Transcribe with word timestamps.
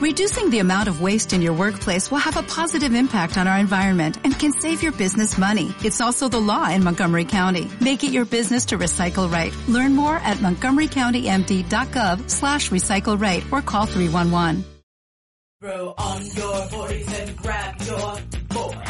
Reducing 0.00 0.48
the 0.48 0.60
amount 0.60 0.88
of 0.88 1.02
waste 1.02 1.34
in 1.34 1.42
your 1.42 1.52
workplace 1.52 2.10
will 2.10 2.20
have 2.20 2.38
a 2.38 2.42
positive 2.42 2.94
impact 2.94 3.36
on 3.36 3.46
our 3.46 3.58
environment 3.58 4.16
and 4.24 4.32
can 4.38 4.50
save 4.50 4.82
your 4.82 4.92
business 4.92 5.36
money. 5.36 5.74
It's 5.84 6.00
also 6.00 6.26
the 6.26 6.40
law 6.40 6.70
in 6.70 6.82
Montgomery 6.82 7.26
County. 7.26 7.70
Make 7.82 8.02
it 8.02 8.10
your 8.10 8.24
business 8.24 8.64
to 8.66 8.78
recycle 8.78 9.30
right. 9.30 9.54
Learn 9.68 9.94
more 9.94 10.16
at 10.16 10.38
montgomerycountymd.gov 10.38 12.30
slash 12.30 12.70
recycle 12.70 13.20
right 13.20 13.44
or 13.52 13.60
call 13.60 13.84
311. 13.84 14.64
Throw 15.60 15.94
on 15.98 16.24
your 16.24 16.68
boards 16.70 17.18
and 17.20 17.36
grab 17.36 17.82
your 17.82 18.16
board. 18.48 18.88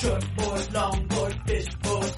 Short 0.00 0.36
board, 0.36 0.72
long 0.72 1.06
board, 1.06 1.40
fish 1.46 1.74
board. 1.82 2.12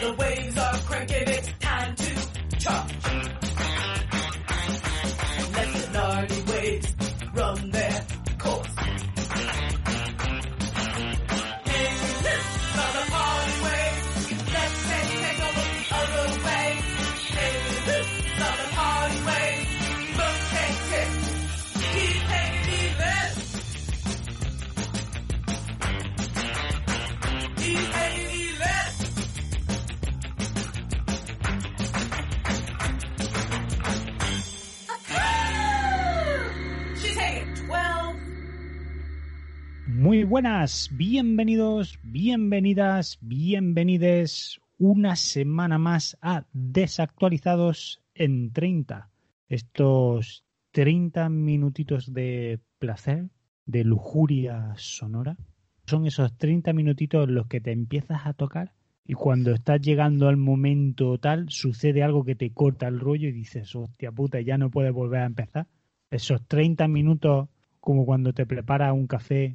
The 0.00 0.14
waves 0.18 0.41
Muy 40.02 40.24
buenas, 40.24 40.90
bienvenidos, 40.90 41.96
bienvenidas, 42.02 43.18
bienvenides 43.20 44.60
una 44.76 45.14
semana 45.14 45.78
más 45.78 46.18
a 46.20 46.44
Desactualizados 46.52 48.02
en 48.12 48.52
30. 48.52 49.10
Estos 49.48 50.44
30 50.72 51.28
minutitos 51.28 52.12
de 52.12 52.58
placer, 52.80 53.28
de 53.64 53.84
lujuria 53.84 54.74
sonora, 54.76 55.36
son 55.86 56.04
esos 56.08 56.36
30 56.36 56.72
minutitos 56.72 57.28
los 57.28 57.46
que 57.46 57.60
te 57.60 57.70
empiezas 57.70 58.26
a 58.26 58.32
tocar 58.32 58.72
y 59.04 59.14
cuando 59.14 59.52
estás 59.52 59.80
llegando 59.80 60.26
al 60.26 60.36
momento 60.36 61.16
tal, 61.18 61.48
sucede 61.48 62.02
algo 62.02 62.24
que 62.24 62.34
te 62.34 62.50
corta 62.50 62.88
el 62.88 62.98
rollo 62.98 63.28
y 63.28 63.32
dices, 63.32 63.72
hostia 63.76 64.10
puta, 64.10 64.40
ya 64.40 64.58
no 64.58 64.68
puedes 64.68 64.92
volver 64.92 65.20
a 65.20 65.26
empezar. 65.26 65.68
Esos 66.10 66.44
30 66.48 66.88
minutos 66.88 67.48
como 67.78 68.04
cuando 68.04 68.32
te 68.32 68.46
preparas 68.46 68.94
un 68.94 69.06
café 69.06 69.54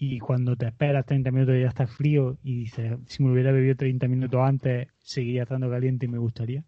y 0.00 0.20
cuando 0.20 0.54
te 0.54 0.68
esperas 0.68 1.04
30 1.06 1.32
minutos 1.32 1.56
ya 1.60 1.66
está 1.66 1.88
frío 1.88 2.38
y 2.44 2.60
dices, 2.60 2.96
si 3.06 3.24
me 3.24 3.32
hubiera 3.32 3.50
bebido 3.50 3.74
30 3.74 4.06
minutos 4.06 4.40
antes, 4.40 4.86
seguiría 5.00 5.42
estando 5.42 5.68
caliente 5.68 6.06
y 6.06 6.08
me 6.08 6.18
gustaría. 6.18 6.64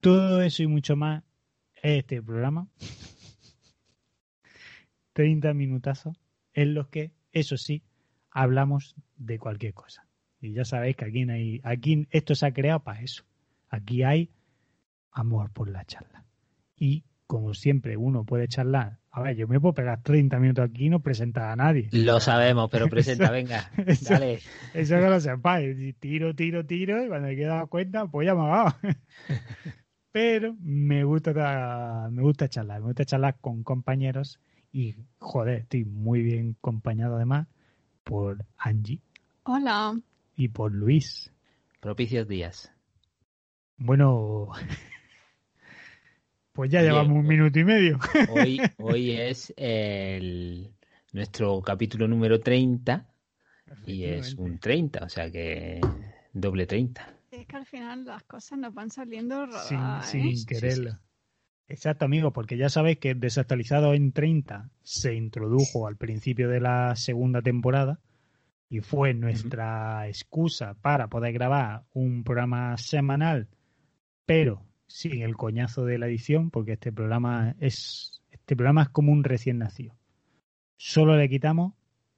Todo 0.00 0.40
eso 0.40 0.62
y 0.62 0.66
mucho 0.66 0.96
más 0.96 1.22
es 1.82 1.98
este 1.98 2.22
programa. 2.22 2.68
30 5.12 5.52
minutazos 5.52 6.16
en 6.54 6.72
los 6.72 6.88
que, 6.88 7.12
eso 7.32 7.58
sí, 7.58 7.82
hablamos 8.30 8.96
de 9.16 9.38
cualquier 9.38 9.74
cosa. 9.74 10.06
Y 10.40 10.52
ya 10.52 10.64
sabéis 10.64 10.96
que 10.96 11.04
aquí, 11.04 11.28
hay, 11.28 11.60
aquí 11.64 12.08
esto 12.10 12.34
se 12.34 12.46
ha 12.46 12.54
creado 12.54 12.80
para 12.80 13.02
eso. 13.02 13.24
Aquí 13.68 14.04
hay 14.04 14.30
amor 15.12 15.52
por 15.52 15.68
la 15.68 15.84
charla. 15.84 16.24
Y 16.76 17.04
como 17.26 17.52
siempre 17.52 17.98
uno 17.98 18.24
puede 18.24 18.48
charlar, 18.48 18.99
a 19.12 19.22
ver, 19.22 19.36
yo 19.36 19.48
me 19.48 19.58
puedo 19.60 19.74
pegar 19.74 20.02
30 20.02 20.38
minutos 20.38 20.64
aquí 20.68 20.86
y 20.86 20.88
no 20.90 21.00
presentar 21.00 21.50
a 21.50 21.56
nadie. 21.56 21.88
Lo 21.92 22.20
sabemos, 22.20 22.70
pero 22.70 22.88
presenta, 22.90 23.24
Eso- 23.24 23.32
venga, 23.32 23.70
eso- 23.86 24.14
dale. 24.14 24.38
Eso 24.74 24.94
que 24.96 25.08
lo 25.10 25.20
sepáis. 25.20 25.94
Tiro, 25.98 26.34
tiro, 26.34 26.64
tiro, 26.64 27.04
y 27.04 27.08
cuando 27.08 27.28
me 27.28 27.36
queda 27.36 27.66
cuenta, 27.66 28.06
pues 28.06 28.26
ya 28.26 28.34
me 28.34 28.42
ha 28.42 28.46
dado. 28.48 28.74
Pero 30.12 30.56
me 30.60 31.04
gusta, 31.04 31.32
ta- 31.32 32.08
me 32.10 32.22
gusta 32.22 32.48
charlar, 32.48 32.80
me 32.80 32.86
gusta 32.86 33.04
charlar 33.04 33.36
con 33.40 33.62
compañeros 33.62 34.40
y, 34.72 34.96
joder, 35.18 35.60
estoy 35.60 35.84
muy 35.84 36.22
bien 36.22 36.56
acompañado 36.58 37.14
además 37.16 37.46
por 38.02 38.44
Angie 38.58 38.98
Hola. 39.44 39.96
y 40.34 40.48
por 40.48 40.72
Luis. 40.72 41.32
Propicios 41.80 42.26
días. 42.26 42.72
Bueno, 43.76 44.48
pues 46.52 46.70
ya 46.70 46.80
Oye, 46.80 46.88
llevamos 46.88 47.16
un 47.18 47.26
minuto 47.26 47.58
y 47.58 47.64
medio. 47.64 47.98
Hoy, 48.30 48.60
hoy 48.78 49.12
es 49.12 49.52
el, 49.56 50.72
nuestro 51.12 51.60
capítulo 51.62 52.08
número 52.08 52.40
30 52.40 53.06
y 53.86 54.04
es 54.04 54.34
un 54.34 54.58
30, 54.58 55.04
o 55.04 55.08
sea 55.08 55.30
que 55.30 55.80
doble 56.32 56.66
30. 56.66 57.16
Es 57.30 57.46
que 57.46 57.56
al 57.56 57.66
final 57.66 58.04
las 58.04 58.24
cosas 58.24 58.58
nos 58.58 58.74
van 58.74 58.90
saliendo 58.90 59.46
sin, 59.62 59.78
rodadas, 59.78 60.10
sin 60.10 60.28
¿eh? 60.28 60.34
quererlo. 60.46 60.98
Exacto, 61.68 62.04
amigo, 62.04 62.32
porque 62.32 62.56
ya 62.56 62.68
sabéis 62.68 62.98
que 62.98 63.14
Desactualizado 63.14 63.94
en 63.94 64.12
30 64.12 64.70
se 64.82 65.14
introdujo 65.14 65.86
al 65.86 65.96
principio 65.96 66.48
de 66.48 66.60
la 66.60 66.96
segunda 66.96 67.42
temporada 67.42 68.00
y 68.68 68.80
fue 68.80 69.14
nuestra 69.14 70.08
excusa 70.08 70.74
para 70.82 71.08
poder 71.08 71.32
grabar 71.32 71.84
un 71.92 72.24
programa 72.24 72.76
semanal, 72.76 73.48
pero 74.26 74.64
sin 74.90 75.22
el 75.22 75.36
coñazo 75.36 75.84
de 75.84 75.98
la 75.98 76.06
edición, 76.08 76.50
porque 76.50 76.72
este 76.72 76.92
programa 76.92 77.54
es 77.60 78.20
este 78.32 78.56
programa 78.56 78.82
es 78.82 78.88
como 78.88 79.12
un 79.12 79.22
recién 79.22 79.58
nacido. 79.58 79.94
Solo 80.76 81.16
le 81.16 81.28
quitamos 81.28 81.74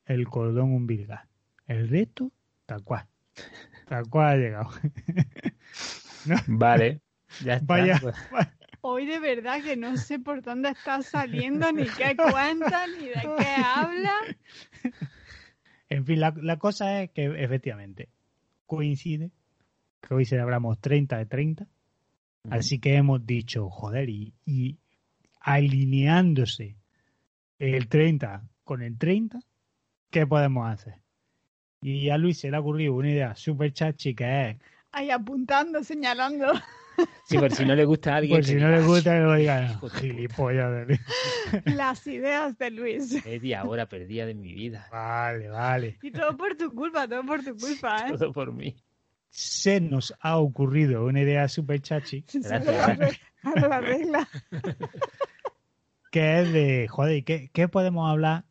el 0.07 0.27
cordón 0.29 0.73
umbilical. 0.73 1.29
El 1.67 1.89
resto, 1.89 2.33
tal 2.65 2.83
cual. 2.83 3.07
Tal 3.87 4.09
cual 4.09 4.29
ha 4.29 4.37
llegado. 4.37 4.71
Vale, 6.47 7.03
ya 7.45 7.55
está. 7.55 7.67
Vaya, 7.67 7.99
pues. 8.01 8.17
Hoy 8.81 9.05
de 9.05 9.21
verdad 9.21 9.63
que 9.63 9.77
no 9.77 9.97
sé 9.99 10.19
por 10.19 10.43
dónde 10.43 10.71
está 10.71 11.03
saliendo, 11.03 11.71
ni 11.73 11.85
qué 11.85 12.17
cuenta, 12.17 12.87
ni 12.87 13.09
de 13.09 13.21
qué 13.37 13.55
habla. 13.63 14.15
En 15.91 16.07
fin, 16.07 16.21
la, 16.21 16.35
la 16.41 16.59
cosa 16.59 17.03
es 17.03 17.11
que 17.11 17.27
efectivamente 17.45 18.09
coincide 18.65 19.31
que 20.01 20.15
hoy 20.15 20.25
celebramos 20.25 20.81
30 20.81 21.19
de 21.19 21.27
30, 21.27 21.67
así 22.51 22.79
que 22.79 22.95
hemos 22.97 23.25
dicho, 23.27 23.69
joder, 23.71 24.09
y, 24.09 24.33
y 24.45 24.79
alineándose 25.41 26.77
el 27.59 27.89
30 27.89 28.43
con 28.65 28.83
el 28.83 28.99
30, 28.99 29.41
¿qué 30.11 30.27
podemos 30.27 30.69
hacer? 30.71 30.95
Y 31.81 32.11
a 32.11 32.19
Luis 32.19 32.39
se 32.39 32.51
le 32.51 32.57
ha 32.57 32.61
ocurrido 32.61 32.95
una 32.95 33.11
idea 33.11 33.35
súper 33.35 33.73
chachi 33.73 34.15
que 34.15 34.51
es, 34.51 34.57
Ahí 34.93 35.11
apuntando, 35.11 35.83
señalando. 35.83 36.47
Sí, 37.25 37.39
por 37.39 37.51
si 37.53 37.65
no 37.65 37.75
le 37.75 37.87
gusta 37.87 38.13
a 38.13 38.17
alguien. 38.19 38.37
por 38.41 38.45
si 38.45 38.55
que 38.55 38.61
no 38.61 38.69
le 38.69 38.83
gusta 38.83 39.15
que 39.15 39.21
lo 39.21 39.35
digan, 39.35 39.71
Hijo 39.71 39.89
de 39.89 39.99
gilipollas. 39.99 40.87
de- 40.87 41.01
Las 41.75 42.07
ideas 42.07 42.59
de 42.59 42.71
Luis. 42.71 43.25
Media 43.25 43.65
hora 43.65 43.89
perdida 43.89 44.27
de 44.27 44.35
mi 44.35 44.53
vida. 44.53 44.87
Vale, 44.93 45.49
vale. 45.49 45.99
Y 46.03 46.11
todo 46.11 46.37
por 46.37 46.55
tu 46.55 46.71
culpa, 46.75 47.09
todo 47.09 47.25
por 47.25 47.43
tu 47.43 47.57
culpa, 47.57 47.97
¿eh? 48.09 48.13
Todo 48.19 48.31
por 48.33 48.53
mí. 48.53 48.77
Se 49.35 49.81
nos 49.81 50.15
ha 50.21 50.37
ocurrido 50.39 51.07
una 51.07 51.23
idea 51.23 51.49
súper 51.49 51.81
chachi 51.81 52.23
Sí, 52.29 52.41
Gracias. 52.41 53.19
ahora 53.43 53.69
la 53.69 53.81
regla. 53.81 54.29
que 56.11 56.41
es 56.41 56.53
de, 56.53 56.87
joder, 56.89 57.25
¿qué, 57.25 57.51
qué 57.53 57.69
podemos 57.69 58.11
hablar 58.11 58.45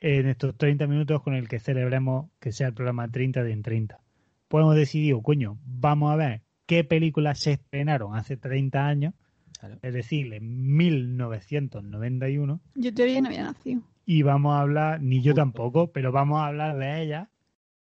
en 0.00 0.26
estos 0.28 0.56
30 0.56 0.86
minutos 0.88 1.22
con 1.22 1.34
el 1.34 1.48
que 1.48 1.60
celebremos 1.60 2.28
que 2.40 2.50
sea 2.52 2.66
el 2.68 2.74
programa 2.74 3.08
30 3.08 3.44
de 3.44 3.52
en 3.52 3.62
30? 3.62 4.00
Podemos 4.48 4.74
decidir, 4.74 5.14
oh, 5.14 5.22
coño, 5.22 5.58
vamos 5.64 6.12
a 6.12 6.16
ver 6.16 6.42
qué 6.66 6.82
películas 6.84 7.38
se 7.38 7.52
estrenaron 7.52 8.16
hace 8.16 8.36
30 8.36 8.86
años, 8.86 9.14
Claro. 9.60 9.78
es 9.82 9.94
decir, 9.94 10.34
en 10.34 10.76
1991, 10.76 12.60
Yo 12.74 12.92
todavía 12.94 13.20
no 13.20 13.28
había 13.28 13.44
nacido. 13.44 13.80
y 14.04 14.22
vamos 14.22 14.54
a 14.54 14.60
hablar, 14.60 15.00
ni 15.00 15.22
yo 15.22 15.34
tampoco, 15.34 15.92
pero 15.92 16.12
vamos 16.12 16.40
a 16.40 16.46
hablar 16.48 16.76
de 16.76 17.02
ellas 17.02 17.28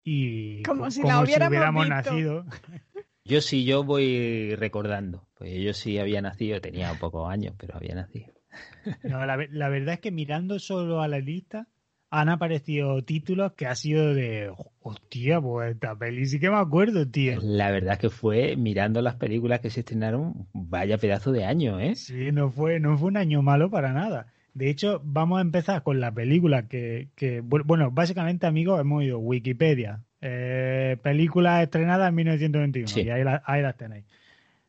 y 0.05 0.61
Como 0.63 0.89
si 0.91 1.01
como 1.01 1.13
la 1.13 1.21
hubiéramos 1.23 1.49
hubiéramos 1.49 1.83
visto. 1.85 2.11
nacido. 2.11 2.45
Yo 3.27 3.41
sí, 3.41 3.65
yo 3.65 3.83
voy 3.83 4.53
recordando. 4.55 5.27
Pues 5.33 5.51
yo 5.59 5.73
sí 5.73 5.97
había 5.97 6.21
nacido, 6.21 6.61
tenía 6.61 6.93
pocos 6.93 7.27
años, 7.27 7.55
pero 7.57 7.75
había 7.75 7.95
nacido. 7.95 8.31
No, 9.03 9.25
la, 9.25 9.35
ve- 9.35 9.49
la 9.51 9.67
verdad 9.69 9.95
es 9.95 9.99
que 9.99 10.11
mirando 10.11 10.59
solo 10.59 11.01
a 11.01 11.07
la 11.07 11.17
lista 11.19 11.67
han 12.11 12.29
aparecido 12.29 13.03
títulos 13.03 13.53
que 13.53 13.65
ha 13.65 13.75
sido 13.75 14.13
de 14.13 14.51
hostia, 14.83 15.41
pues 15.41 15.71
esta 15.73 15.95
peli 15.97 16.27
sí 16.27 16.39
que 16.39 16.51
me 16.51 16.57
acuerdo, 16.57 17.07
tío. 17.09 17.39
La 17.41 17.71
verdad 17.71 17.93
es 17.93 17.99
que 17.99 18.09
fue 18.11 18.55
mirando 18.55 19.01
las 19.01 19.15
películas 19.15 19.59
que 19.59 19.71
se 19.71 19.79
estrenaron, 19.79 20.47
vaya 20.53 20.99
pedazo 20.99 21.31
de 21.31 21.45
año, 21.45 21.79
¿eh? 21.79 21.95
Sí, 21.95 22.31
no 22.31 22.51
fue, 22.51 22.79
no 22.79 22.95
fue 22.97 23.07
un 23.07 23.17
año 23.17 23.41
malo 23.41 23.71
para 23.71 23.91
nada. 23.91 24.27
De 24.55 24.69
hecho, 24.69 25.01
vamos 25.03 25.37
a 25.37 25.41
empezar 25.41 25.83
con 25.83 25.99
la 25.99 26.11
película 26.11 26.67
que, 26.67 27.09
que 27.15 27.43
bu- 27.43 27.63
bueno, 27.65 27.91
básicamente, 27.91 28.47
amigos, 28.47 28.79
hemos 28.81 29.03
ido 29.03 29.19
Wikipedia, 29.19 29.99
eh, 30.21 30.97
película 31.03 31.61
estrenada 31.61 32.07
en 32.07 32.15
1921, 32.15 32.87
Sí. 32.87 33.01
y 33.01 33.09
ahí, 33.09 33.23
la- 33.23 33.43
ahí 33.45 33.61
las 33.61 33.75
tenéis. 33.77 34.05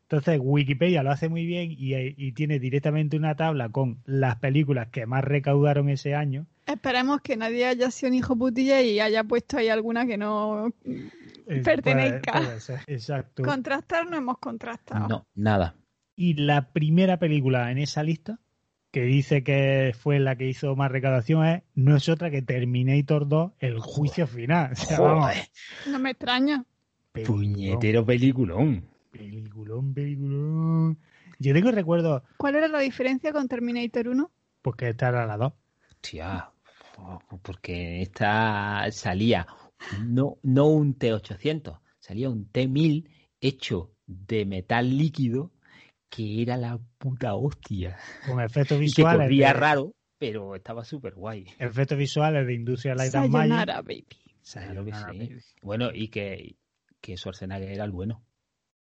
Entonces, 0.03 0.39
Wikipedia 0.41 1.03
lo 1.03 1.11
hace 1.11 1.27
muy 1.29 1.45
bien 1.45 1.71
y, 1.71 1.93
y 1.95 2.31
tiene 2.33 2.59
directamente 2.59 3.17
una 3.17 3.35
tabla 3.35 3.69
con 3.69 3.97
las 4.05 4.35
películas 4.37 4.87
que 4.89 5.05
más 5.05 5.23
recaudaron 5.23 5.89
ese 5.89 6.15
año. 6.15 6.45
Esperemos 6.65 7.21
que 7.21 7.35
nadie 7.37 7.65
haya 7.65 7.89
sido 7.91 8.09
un 8.11 8.15
hijo 8.15 8.35
putilla 8.37 8.81
y 8.81 8.99
haya 8.99 9.23
puesto 9.23 9.57
ahí 9.57 9.69
alguna 9.69 10.05
que 10.05 10.17
no 10.17 10.67
Eh, 11.49 11.61
Pertenezca. 11.63 12.33
puede- 12.33 12.45
puede 12.45 12.59
ser, 12.59 12.79
exacto. 12.87 13.43
contrastar, 13.43 14.09
no 14.09 14.17
hemos 14.17 14.37
contrastado. 14.37 15.07
No, 15.07 15.25
nada. 15.33 15.75
Y 16.15 16.33
la 16.33 16.69
primera 16.71 17.19
película 17.19 17.71
en 17.71 17.77
esa 17.77 18.03
lista, 18.03 18.39
que 18.91 19.01
dice 19.01 19.43
que 19.43 19.93
fue 19.97 20.19
la 20.19 20.35
que 20.37 20.47
hizo 20.47 20.75
más 20.75 20.91
recaudación, 20.91 21.45
es 21.45 21.63
no 21.75 21.95
es 21.95 22.07
otra 22.09 22.31
que 22.31 22.41
Terminator 22.41 23.27
2, 23.27 23.51
El 23.59 23.79
Juicio 23.79 24.27
Final. 24.27 24.71
O 24.73 24.75
sea, 24.75 24.99
vamos, 24.99 25.31
No 25.87 25.99
me 25.99 26.11
extraña. 26.11 26.63
peliculón, 27.11 27.41
puñetero 27.53 28.05
peliculón. 28.05 28.83
Peliculón, 29.11 29.93
peliculón. 29.93 30.97
Yo 31.39 31.53
tengo 31.53 31.71
recuerdo, 31.71 32.23
¿Cuál 32.37 32.55
era 32.55 32.67
la 32.67 32.79
diferencia 32.79 33.31
con 33.31 33.47
Terminator 33.47 34.07
1? 34.07 34.31
porque 34.61 34.89
esta 34.89 35.09
era 35.09 35.25
la 35.25 35.37
2. 35.37 35.53
Hostia, 35.91 36.49
porque 37.43 38.01
esta 38.01 38.87
salía 38.91 39.45
no, 40.03 40.37
no 40.43 40.67
un 40.67 40.97
T800, 40.97 41.79
salía 41.99 42.29
un 42.29 42.51
T1000 42.51 43.07
hecho 43.39 43.91
de 44.07 44.45
metal 44.45 44.97
líquido 44.97 45.51
que 46.09 46.41
era 46.41 46.57
la 46.57 46.79
puta 46.97 47.35
hostia. 47.35 47.97
Con 48.27 48.39
efectos 48.41 48.77
Y 48.77 48.79
que 48.79 48.83
visuales. 48.85 49.21
corría 49.25 49.47
de- 49.47 49.53
raro, 49.53 49.95
pero 50.17 50.55
estaba 50.55 50.83
súper 50.83 51.13
guay. 51.15 51.45
Efectos 51.59 51.97
visuales 51.97 52.45
de 52.47 52.53
Industrial 52.53 52.97
Light 52.97 53.13
and 53.15 53.29
Magic. 53.29 53.49
Sayonara, 53.49 53.81
baby. 53.81 54.05
Claro 54.51 54.85
que 54.85 54.91
Sayonara, 54.91 55.11
sí. 55.13 55.19
baby. 55.19 55.41
Bueno, 55.61 55.89
y 55.93 56.07
que, 56.09 56.55
que 57.01 57.17
Schwarzenegger 57.17 57.69
era 57.71 57.83
el 57.83 57.91
bueno. 57.91 58.23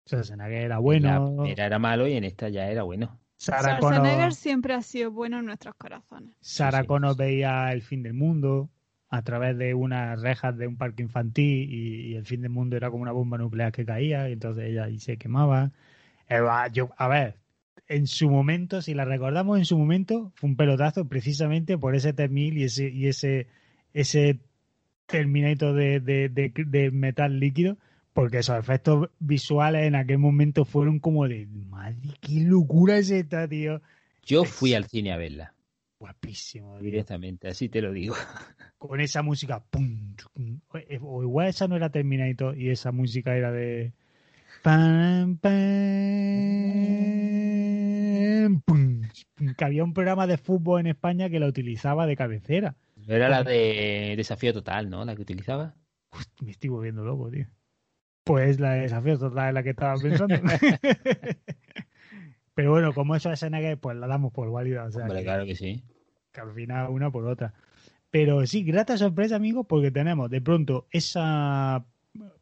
Schwarzenegger 0.06 0.62
era 0.64 0.76
En 0.76 0.82
bueno. 0.82 1.08
la 1.08 1.42
primera 1.42 1.66
era 1.66 1.78
malo 1.78 2.06
y 2.06 2.12
en 2.14 2.24
esta 2.24 2.48
ya 2.48 2.68
era 2.70 2.82
bueno. 2.82 3.18
Sarah 3.38 3.76
Schwarzenegger 3.76 4.14
Connor, 4.18 4.34
siempre 4.34 4.74
ha 4.74 4.82
sido 4.82 5.10
bueno 5.10 5.38
en 5.40 5.46
nuestros 5.46 5.74
corazones. 5.74 6.34
Sarah 6.40 6.78
Sí, 6.78 6.82
sí. 6.84 6.86
Connor 6.88 7.16
veía 7.16 7.70
el 7.72 7.82
fin 7.82 8.02
del 8.02 8.14
mundo 8.14 8.70
a 9.08 9.22
través 9.22 9.56
de 9.58 9.74
unas 9.74 10.20
rejas 10.22 10.56
de 10.56 10.66
un 10.66 10.76
parque 10.78 11.02
infantil 11.02 11.70
y, 11.70 12.12
y 12.12 12.14
el 12.14 12.24
fin 12.24 12.40
del 12.42 12.50
mundo 12.50 12.76
era 12.76 12.90
como 12.90 13.02
una 13.02 13.12
bomba 13.12 13.36
nuclear 13.38 13.72
que 13.72 13.84
caía 13.84 14.28
y 14.28 14.32
entonces 14.32 14.64
ella 14.64 14.84
ahí 14.84 14.98
se 14.98 15.16
quemaba. 15.18 15.72
Yo, 16.72 16.90
a 16.96 17.08
ver, 17.08 17.36
en 17.88 18.06
su 18.06 18.28
momento, 18.30 18.82
si 18.82 18.94
la 18.94 19.04
recordamos 19.04 19.58
en 19.58 19.64
su 19.64 19.78
momento, 19.78 20.32
fue 20.34 20.50
un 20.50 20.56
pelotazo 20.56 21.06
precisamente 21.08 21.78
por 21.78 21.94
ese 21.94 22.12
T-1000 22.12 22.54
y 22.58 22.64
ese, 22.64 22.88
y 22.90 23.06
ese, 23.06 23.46
ese 23.92 24.40
Terminator 25.06 25.74
de, 25.74 26.00
de, 26.00 26.28
de, 26.28 26.52
de 26.66 26.90
metal 26.90 27.38
líquido, 27.38 27.78
porque 28.12 28.38
esos 28.38 28.58
efectos 28.58 29.08
visuales 29.20 29.86
en 29.86 29.94
aquel 29.94 30.18
momento 30.18 30.64
fueron 30.64 30.98
como 30.98 31.28
de, 31.28 31.46
madre, 31.46 31.96
qué 32.20 32.40
locura 32.40 32.98
es 32.98 33.10
esta, 33.10 33.46
tío. 33.46 33.80
Yo 34.24 34.44
fui 34.44 34.74
al 34.74 34.86
cine 34.86 35.12
a 35.12 35.16
verla, 35.16 35.54
Guapísimo. 36.00 36.80
tío. 36.80 36.82
directamente, 36.84 37.48
así 37.48 37.68
te 37.68 37.80
lo 37.80 37.92
digo. 37.92 38.14
Con 38.78 39.00
esa 39.00 39.22
música. 39.22 39.62
pum, 39.70 40.14
O 41.02 41.22
igual 41.22 41.48
esa 41.48 41.68
no 41.68 41.76
era 41.76 41.90
Terminator 41.90 42.58
y 42.58 42.70
esa 42.70 42.92
música 42.92 43.36
era 43.36 43.52
de. 43.52 43.92
Pam, 44.66 45.38
pam, 45.38 45.54
pum, 48.66 49.02
pum, 49.36 49.54
que 49.56 49.64
había 49.64 49.84
un 49.84 49.94
programa 49.94 50.26
de 50.26 50.38
fútbol 50.38 50.80
en 50.80 50.88
España 50.88 51.30
que 51.30 51.38
la 51.38 51.46
utilizaba 51.46 52.04
de 52.06 52.16
cabecera. 52.16 52.74
Era 53.06 53.28
la 53.28 53.44
de 53.44 54.14
Desafío 54.16 54.52
Total, 54.52 54.90
¿no? 54.90 55.04
La 55.04 55.14
que 55.14 55.22
utilizaba. 55.22 55.76
Me 56.42 56.50
estoy 56.50 56.70
volviendo 56.70 57.04
loco, 57.04 57.30
tío. 57.30 57.46
Pues 58.24 58.58
la 58.58 58.72
de 58.72 58.80
desafío 58.80 59.16
total 59.20 59.48
es 59.48 59.54
la 59.54 59.62
que 59.62 59.70
estaba 59.70 59.94
pensando. 60.00 60.34
Pero 62.54 62.70
bueno, 62.72 62.92
como 62.92 63.14
eso 63.14 63.30
es 63.30 63.38
Schwarzenegger, 63.38 63.78
pues 63.78 63.96
la 63.96 64.08
damos 64.08 64.32
por 64.32 64.50
válida. 64.50 64.84
O 64.86 64.90
sea, 64.90 65.02
Hombre, 65.02 65.18
que- 65.18 65.24
claro 65.24 65.44
que 65.44 65.54
sí. 65.54 65.84
que 66.32 66.40
al 66.40 66.52
final 66.52 66.90
una 66.90 67.12
por 67.12 67.24
otra. 67.26 67.54
Pero 68.10 68.44
sí, 68.46 68.64
grata 68.64 68.98
sorpresa, 68.98 69.36
amigos, 69.36 69.66
porque 69.68 69.92
tenemos 69.92 70.28
de 70.28 70.40
pronto 70.40 70.88
esa 70.90 71.84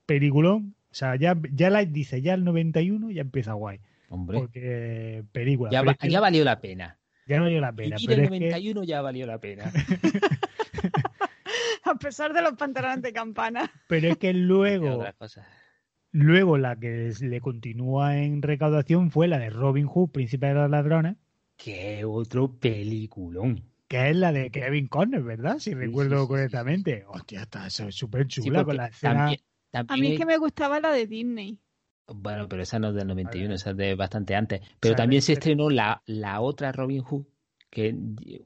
peliculón. 0.07 0.75
O 0.95 0.97
sea, 0.97 1.17
ya, 1.17 1.37
ya 1.53 1.71
la 1.71 1.85
dice, 1.85 2.23
ya 2.23 2.35
el 2.35 2.45
91 2.45 3.11
ya 3.11 3.23
empieza 3.23 3.55
guay. 3.55 3.81
Hombre, 4.11 4.39
Porque 4.39 5.25
película. 5.33 5.73
ya, 5.73 5.81
pero 5.81 5.87
va- 5.89 5.93
es 5.93 5.99
que 5.99 6.09
ya 6.09 6.21
valió 6.21 6.45
la 6.45 6.61
pena. 6.61 6.99
ya 7.27 7.39
no 7.39 7.45
valió 7.45 7.61
la 7.61 7.73
pena. 7.73 7.97
Vivir 7.97 8.09
Pero 8.09 8.21
el 8.21 8.25
es 8.27 8.31
que, 8.39 8.47
91 8.51 8.85
ya 8.85 9.03
valió 9.03 9.27
la 9.27 9.39
pena. 9.39 9.65
A 11.85 11.95
pesar 11.97 12.33
de 12.33 12.43
los 12.43 12.55
pantalones 12.55 13.03
de 13.03 13.13
campana. 13.13 13.71
pero 13.89 14.09
es 14.09 14.17
que 14.19 14.33
luego, 14.33 15.05
luego 16.13 16.59
la 16.59 16.77
que 16.77 17.13
le 17.21 17.41
continúa 17.41 18.19
en 18.19 18.41
recaudación 18.41 19.11
fue 19.11 19.27
la 19.29 19.39
de 19.39 19.51
Robin 19.51 19.87
Hood, 19.87 20.11
Príncipe 20.11 20.47
de 20.47 20.55
los 20.55 20.71
Ladrones, 20.71 21.17
Qué 21.57 22.05
otro 22.05 22.57
peliculón. 22.59 23.65
que 23.89 24.11
es 24.11 24.17
la 24.17 24.33
de 24.33 24.51
Kevin 24.51 24.87
Conner, 24.89 25.23
¿verdad? 25.23 25.59
Si 25.59 25.75
recuerdo 25.75 26.17
sí, 26.19 26.23
sí, 26.23 26.29
correctamente. 26.29 27.05
Hostia, 27.09 27.43
está 27.43 27.69
súper 27.69 28.27
chula 28.29 28.65
con 28.65 28.77
la 28.77 28.87
escena. 28.87 29.15
también, 29.15 29.41
A 29.75 29.97
mí 29.97 30.09
es 30.09 30.15
que 30.15 30.27
me 30.27 30.39
gustaba 30.39 30.81
la 30.81 30.91
de 30.93 31.07
Disney. 31.07 31.59
Bueno, 32.07 32.49
pero 32.49 32.63
esa 32.63 32.79
no 32.79 32.89
es 32.89 32.95
del 32.95 33.07
91, 33.07 33.49
Vale. 33.49 33.55
esa 33.55 33.71
es 33.71 33.77
de 33.77 33.95
bastante 33.95 34.35
antes. 34.35 34.61
Pero 34.79 34.95
sea, 34.95 34.97
también 34.97 35.23
se 35.23 35.33
estrenó 35.35 35.71
la, 35.71 36.03
la 36.07 36.41
otra 36.43 36.71
Robin 36.73 37.03
Hood, 37.03 37.25
que 37.71 37.97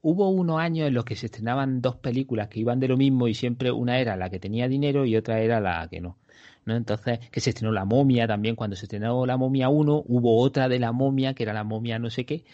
hubo 0.01 0.31
unos 0.31 0.61
años 0.61 0.87
en 0.89 0.95
los 0.95 1.05
que 1.05 1.17
se 1.17 1.27
estrenaban 1.27 1.81
dos 1.83 1.97
películas 1.97 2.49
que 2.49 2.61
iban 2.61 2.79
de 2.81 2.89
lo 2.89 2.97
mismo 2.97 3.27
y 3.29 3.35
siempre 3.35 3.73
una 3.73 3.99
era 3.99 4.17
la 4.17 4.31
que 4.31 4.39
tenía 4.39 4.69
dinero 4.69 5.05
y 5.05 5.17
otra 5.17 5.41
era 5.41 5.61
la 5.61 5.89
que 5.89 6.01
no. 6.01 6.19
¿no? 6.65 6.77
Entonces, 6.77 7.19
que 7.31 7.41
se 7.41 7.51
estrenó 7.51 7.73
La 7.73 7.85
Momia 7.85 8.27
también, 8.29 8.55
cuando 8.57 8.77
se 8.77 8.85
estrenó 8.87 9.27
La 9.27 9.37
Momia 9.37 9.69
1, 9.69 10.05
hubo 10.07 10.41
otra 10.41 10.69
de 10.69 10.79
La 10.79 10.93
Momia, 10.93 11.35
que 11.35 11.43
era 11.43 11.53
La 11.53 11.65
Momia 11.65 11.99
no 11.99 12.11
sé 12.11 12.25
qué, 12.27 12.45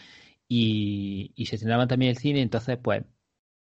y, 0.47 1.33
y 1.35 1.45
se 1.47 1.55
estrenaban 1.55 1.87
también 1.87 2.11
el 2.11 2.17
cine, 2.17 2.41
entonces, 2.41 2.77
pues, 2.81 3.03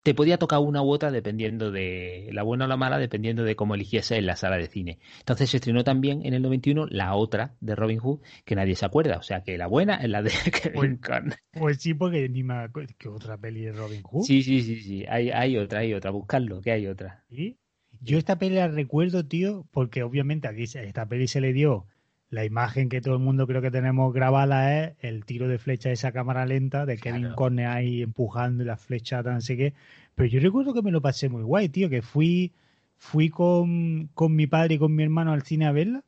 te 0.02 0.14
podía 0.14 0.38
tocar 0.38 0.61
una 0.61 0.82
u 0.82 0.91
otra 0.91 1.11
dependiendo 1.11 1.70
de 1.70 2.31
la 2.32 2.43
buena 2.43 2.64
o 2.64 2.69
la 2.69 2.76
mala, 2.76 2.99
dependiendo 2.99 3.44
de 3.44 3.55
cómo 3.56 3.75
eligiese 3.75 4.17
en 4.17 4.26
la 4.26 4.37
sala 4.37 4.56
de 4.56 4.67
cine. 4.67 4.99
Entonces 5.19 5.50
se 5.50 5.58
estrenó 5.58 5.85
también 5.85 6.25
en 6.25 6.35
el 6.35 6.43
91 6.43 6.87
la 6.91 7.14
otra 7.14 7.56
de 7.61 7.75
Robin 7.75 7.99
Hood, 7.99 8.20
que 8.44 8.55
nadie 8.55 8.76
se 8.76 8.87
acuerda. 8.87 9.19
O 9.19 9.23
sea 9.23 9.43
que 9.43 9.58
la 9.58 9.67
buena 9.67 9.97
es 9.97 10.08
la 10.08 10.23
de 10.23 10.31
Kevin 10.62 10.97
Conner. 10.97 11.38
Pues 11.52 11.79
sí, 11.79 11.94
porque 11.94 12.29
ni 12.29 12.43
me 12.43 12.55
acuerdo. 12.55 12.94
¿Qué 12.99 13.08
otra 13.08 13.37
peli 13.37 13.62
de 13.62 13.73
Robin 13.73 14.02
Hood? 14.02 14.25
Sí, 14.25 14.43
sí, 14.43 14.62
sí, 14.62 14.81
sí. 14.81 15.05
Hay, 15.08 15.31
hay 15.31 15.58
otra, 15.58 15.81
hay 15.81 15.93
otra. 15.93 16.11
Buscarlo, 16.11 16.61
que 16.62 16.73
hay 16.73 16.87
otra. 16.87 17.25
¿Sí? 17.29 17.58
Yo 18.00 18.17
esta 18.17 18.38
peli 18.38 18.55
la 18.55 18.69
recuerdo, 18.69 19.26
tío, 19.26 19.67
porque 19.70 20.02
obviamente 20.02 20.49
aquí 20.49 20.62
esta 20.62 21.06
peli 21.06 21.29
se 21.29 21.43
le 21.43 21.52
dio 21.52 21.87
la 22.31 22.44
imagen 22.44 22.88
que 22.88 23.00
todo 23.00 23.15
el 23.15 23.21
mundo 23.21 23.47
creo 23.47 23.61
que 23.61 23.71
tenemos 23.73 24.12
grabada 24.15 24.85
es 24.85 24.93
el 25.00 25.25
tiro 25.25 25.49
de 25.49 25.59
flecha 25.59 25.88
de 25.88 25.94
esa 25.94 26.12
cámara 26.12 26.47
lenta 26.47 26.87
de 26.87 26.97
Kevin 26.97 27.32
Claro. 27.35 27.71
Ahí 27.71 28.02
empujando 28.02 28.62
y 28.62 28.66
la 28.66 28.76
flecha 28.76 29.23
tan 29.23 29.43
sé 29.43 29.57
qué. 29.57 29.75
Pero 30.14 30.28
yo 30.28 30.40
recuerdo 30.40 30.73
que 30.73 30.83
me 30.83 30.90
lo 30.93 31.00
pasé 31.00 31.28
muy 31.28 31.43
guay, 31.43 31.69
tío, 31.69 31.88
que 31.90 32.02
fui 32.02 32.52
fui 32.97 33.31
con, 33.31 34.09
con 34.14 34.37
mi 34.37 34.47
padre 34.47 34.75
y 34.75 34.78
con 34.78 34.95
mi 34.95 35.02
hermano 35.02 35.33
al 35.33 35.43
cine 35.43 35.66
a 35.66 35.73
verla 35.73 36.05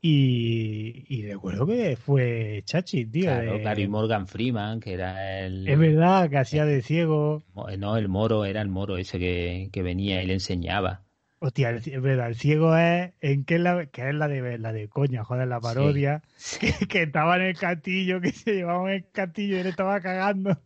y, 0.00 1.04
y 1.08 1.26
recuerdo 1.26 1.66
que 1.66 1.96
fue 1.96 2.62
chachi, 2.64 3.04
tío. 3.06 3.24
Claro, 3.24 3.54
de- 3.54 3.60
claro, 3.62 3.80
y 3.80 3.88
Morgan 3.88 4.26
Freeman, 4.28 4.78
que 4.80 4.92
era 4.94 5.40
el... 5.44 5.66
es 5.66 5.78
verdad 5.78 6.30
que 6.30 6.38
hacía 6.38 6.64
de 6.64 6.82
ciego. 6.82 7.42
Mo- 7.54 7.68
No, 7.76 7.96
el 7.96 8.08
moro, 8.08 8.44
era 8.44 8.62
el 8.62 8.68
moro 8.68 8.96
ese 8.98 9.18
que, 9.18 9.68
que 9.72 9.82
venía 9.82 10.22
y 10.22 10.26
le 10.26 10.34
enseñaba. 10.34 11.02
Hostia, 11.46 11.70
el- 11.70 11.76
es 11.76 12.02
verdad, 12.02 12.26
el 12.28 12.34
ciego 12.34 12.76
es 12.76 13.12
en 13.20 13.44
qué 13.44 13.54
es 13.54 13.60
la, 13.60 13.86
que 13.86 14.08
es 14.08 14.14
la 14.14 14.26
de 14.28 14.58
la 14.58 14.72
de 14.72 14.88
coña, 14.88 15.22
joder, 15.24 15.46
la 15.46 15.60
parodia, 15.60 16.22
que, 16.60 16.72
que 16.88 17.02
estaba 17.02 17.36
en 17.36 17.42
el 17.42 17.56
castillo, 17.56 18.20
que 18.20 18.32
se 18.32 18.52
llevaba 18.54 18.90
en 18.90 18.96
el 18.96 19.10
castillo 19.12 19.58
y 19.60 19.62
le 19.62 19.68
estaba 19.68 20.00
cagando 20.00 20.60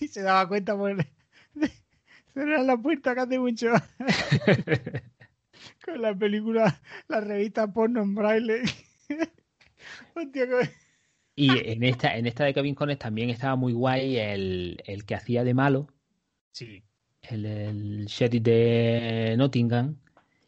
y 0.00 0.08
se 0.08 0.22
daba 0.22 0.46
cuenta 0.48 0.76
por 0.76 0.90
el- 0.90 1.06
de 1.54 1.70
cerrar 2.34 2.64
la 2.64 2.76
puerta 2.76 3.14
que 3.14 3.20
hace 3.20 3.38
mucho 3.38 3.68
con 5.84 6.02
la 6.02 6.14
película, 6.14 6.80
la 7.08 7.20
revista 7.20 7.66
porno 7.72 8.02
en 8.02 8.14
braille. 8.14 8.62
Hostia, 10.14 10.46
que- 10.46 10.70
Y 11.36 11.48
en 11.72 11.82
esta, 11.84 12.16
en 12.16 12.26
esta 12.26 12.44
de 12.44 12.52
Kevin 12.54 12.74
Conner 12.74 12.96
también 12.98 13.30
estaba 13.30 13.56
muy 13.56 13.72
guay 13.72 14.18
el, 14.18 14.82
el 14.86 15.04
que 15.04 15.14
hacía 15.14 15.44
de 15.44 15.54
malo, 15.54 15.88
Sí, 16.52 16.82
el, 17.22 17.46
el 17.46 18.06
sheriff 18.06 18.42
de 18.42 19.34
Nottingham, 19.38 19.96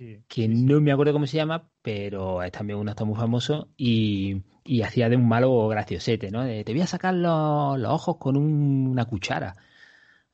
sí. 0.03 0.25
que 0.29 0.49
no 0.49 0.81
me 0.81 0.93
acuerdo 0.93 1.13
cómo 1.13 1.27
se 1.27 1.37
llama, 1.37 1.69
pero 1.83 2.43
es 2.43 2.53
también 2.53 2.79
un 2.79 2.89
actor 2.89 3.07
muy 3.07 3.17
famoso 3.17 3.69
y, 3.77 4.43
y 4.65 4.83
hacía 4.83 5.09
de 5.09 5.17
un 5.17 5.29
malo 5.29 5.69
graciosete, 5.69 6.31
¿no? 6.31 6.43
De, 6.45 6.65
te 6.65 6.73
voy 6.73 6.83
a 6.83 6.87
sacar 6.87 7.15
los, 7.15 7.79
los 7.79 7.93
ojos 7.93 8.17
con 8.19 8.37
un- 8.37 8.89
una 8.89 9.05
cuchara. 9.07 9.57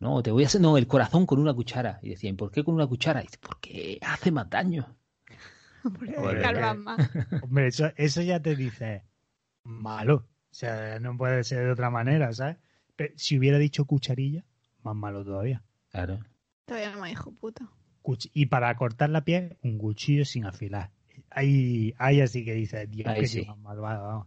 No, 0.01 0.23
te 0.23 0.31
voy 0.31 0.45
a 0.45 0.47
hacer, 0.47 0.61
no, 0.61 0.77
el 0.79 0.87
corazón 0.87 1.27
con 1.27 1.41
una 1.41 1.55
cuchara. 1.55 1.99
Y 2.03 2.11
decían, 2.11 2.37
¿por 2.37 2.51
qué 2.53 2.65
con 2.65 2.75
una 2.75 2.87
cuchara? 2.87 3.21
Y 3.23 3.25
dice, 3.27 3.39
porque 3.41 3.99
hace 4.03 4.31
más 4.31 4.49
daño. 4.51 4.97
Porque 5.83 6.15
Joder. 6.15 6.43
calvan 6.43 6.81
más. 6.85 6.99
Hombre, 7.43 7.69
eso, 7.69 7.91
eso 7.97 8.21
ya 8.23 8.41
te 8.43 8.57
dice 8.57 9.05
malo. 9.65 10.27
O 10.51 10.55
sea, 10.55 10.99
no 11.01 11.17
puede 11.17 11.45
ser 11.45 11.65
de 11.65 11.73
otra 11.73 11.91
manera, 11.91 12.33
¿sabes? 12.33 12.57
Pero 12.97 13.15
si 13.17 13.39
hubiera 13.39 13.59
dicho 13.59 13.85
cucharilla, 13.85 14.45
más 14.83 14.97
malo 14.97 15.25
todavía. 15.25 15.63
Claro. 15.91 16.19
Todavía 16.67 16.91
no 16.93 17.01
me 17.03 17.09
dijo 17.11 17.33
puta. 17.33 17.69
Y 18.33 18.47
para 18.47 18.75
cortar 18.77 19.11
la 19.11 19.25
piel, 19.25 19.57
un 19.63 19.79
cuchillo 19.79 20.25
sin 20.25 20.45
afilar. 20.47 20.91
Ahí, 21.31 21.95
ahí 21.99 22.21
así 22.21 22.45
que 22.45 22.55
dice, 22.55 22.87
Dios, 22.87 23.13
que 23.15 23.27
sí. 23.27 23.47
malvado, 23.63 24.07
vamos. 24.07 24.27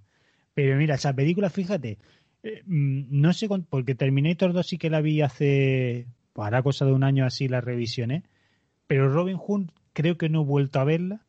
Pero 0.53 0.75
mira, 0.77 0.95
esa 0.95 1.13
película, 1.13 1.49
fíjate, 1.49 1.97
eh, 2.43 2.61
mm, 2.65 3.03
no 3.09 3.33
sé, 3.33 3.47
con- 3.47 3.63
porque 3.63 3.95
Terminator 3.95 4.53
2 4.53 4.67
sí 4.67 4.77
que 4.77 4.89
la 4.89 5.01
vi 5.01 5.21
hace, 5.21 6.07
pues 6.33 6.47
hará 6.47 6.61
cosa 6.61 6.85
de 6.85 6.91
un 6.93 7.03
año 7.03 7.25
así, 7.25 7.47
la 7.47 7.61
revisioné, 7.61 8.23
pero 8.87 9.09
Robin 9.09 9.37
Hood 9.37 9.69
creo 9.93 10.17
que 10.17 10.29
no 10.29 10.41
he 10.41 10.45
vuelto 10.45 10.79
a 10.79 10.83
verla 10.83 11.25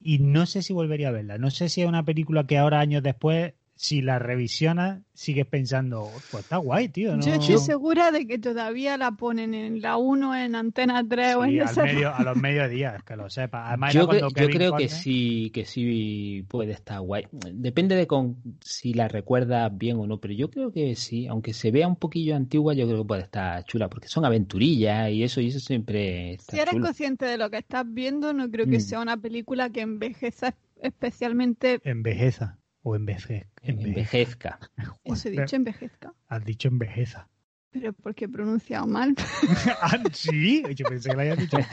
y 0.00 0.18
no 0.18 0.46
sé 0.46 0.62
si 0.62 0.72
volvería 0.72 1.08
a 1.08 1.12
verla. 1.12 1.38
No 1.38 1.50
sé 1.50 1.68
si 1.68 1.82
es 1.82 1.88
una 1.88 2.04
película 2.04 2.46
que 2.46 2.58
ahora, 2.58 2.80
años 2.80 3.02
después, 3.02 3.54
si 3.80 4.02
la 4.02 4.18
revisionas, 4.18 5.02
sigues 5.14 5.46
pensando, 5.46 6.24
pues 6.30 6.42
está 6.42 6.56
guay, 6.56 6.88
tío. 6.88 7.16
¿no? 7.16 7.24
Yo 7.24 7.34
estoy 7.34 7.58
segura 7.58 8.10
de 8.10 8.26
que 8.26 8.36
todavía 8.38 8.96
la 8.96 9.12
ponen 9.12 9.54
en 9.54 9.80
la 9.80 9.96
1, 9.96 10.34
en 10.36 10.56
Antena 10.56 11.06
3 11.08 11.36
o 11.36 11.44
en 11.44 11.50
Sí, 11.52 11.60
al 11.60 11.66
esa- 11.70 11.82
medio- 11.84 12.12
a 12.14 12.22
los 12.24 12.36
mediodías, 12.42 13.02
que 13.04 13.14
lo 13.16 13.30
sepa. 13.30 13.68
Además, 13.68 13.94
Yo, 13.94 14.08
creo 14.08 14.76
que 14.76 14.88
sí, 14.88 15.50
que 15.54 15.64
sí 15.64 16.44
puede 16.48 16.72
estar 16.72 17.00
guay. 17.00 17.26
Depende 17.52 17.94
de 17.94 18.08
con, 18.08 18.36
si 18.60 18.94
la 18.94 19.06
recuerdas 19.06 19.70
bien 19.78 19.96
o 19.98 20.06
no, 20.08 20.18
pero 20.18 20.34
yo 20.34 20.50
creo 20.50 20.72
que 20.72 20.96
sí, 20.96 21.28
aunque 21.28 21.52
se 21.54 21.70
vea 21.70 21.86
un 21.86 21.96
poquillo 21.96 22.34
antigua, 22.34 22.74
yo 22.74 22.84
creo 22.86 23.02
que 23.02 23.06
puede 23.08 23.22
estar 23.22 23.62
chula, 23.64 23.88
porque 23.88 24.08
son 24.08 24.24
aventurillas 24.24 25.10
y 25.10 25.22
eso, 25.22 25.40
y 25.40 25.48
eso 25.48 25.60
siempre 25.60 26.32
está 26.34 26.56
Si 26.56 26.60
eres 26.60 26.74
chulo. 26.74 26.86
consciente 26.86 27.26
de 27.26 27.38
lo 27.38 27.48
que 27.48 27.58
estás 27.58 27.84
viendo, 27.86 28.32
no 28.32 28.50
creo 28.50 28.66
que 28.66 28.78
Mm. 28.78 28.80
sea 28.80 29.00
una 29.00 29.16
película 29.16 29.70
que 29.70 29.82
envejeza 29.82 30.56
especialmente. 30.82 31.80
Envejeza. 31.84 32.58
O 32.88 32.96
envejez. 32.96 33.46
Envejezca. 33.62 34.58
Eso 35.04 35.28
he 35.28 35.32
dicho, 35.32 35.56
envejezca. 35.56 36.14
Has 36.28 36.42
dicho 36.42 36.68
envejeza. 36.68 37.28
Pero 37.70 37.92
porque 37.92 38.24
he 38.24 38.28
pronunciado 38.30 38.86
mal. 38.86 39.14
ah, 39.82 40.02
sí. 40.14 40.62
Yo 40.74 40.86
pensé 40.86 41.10
que 41.10 41.14
lo 41.14 41.20
habías 41.20 41.36
dicho. 41.36 41.58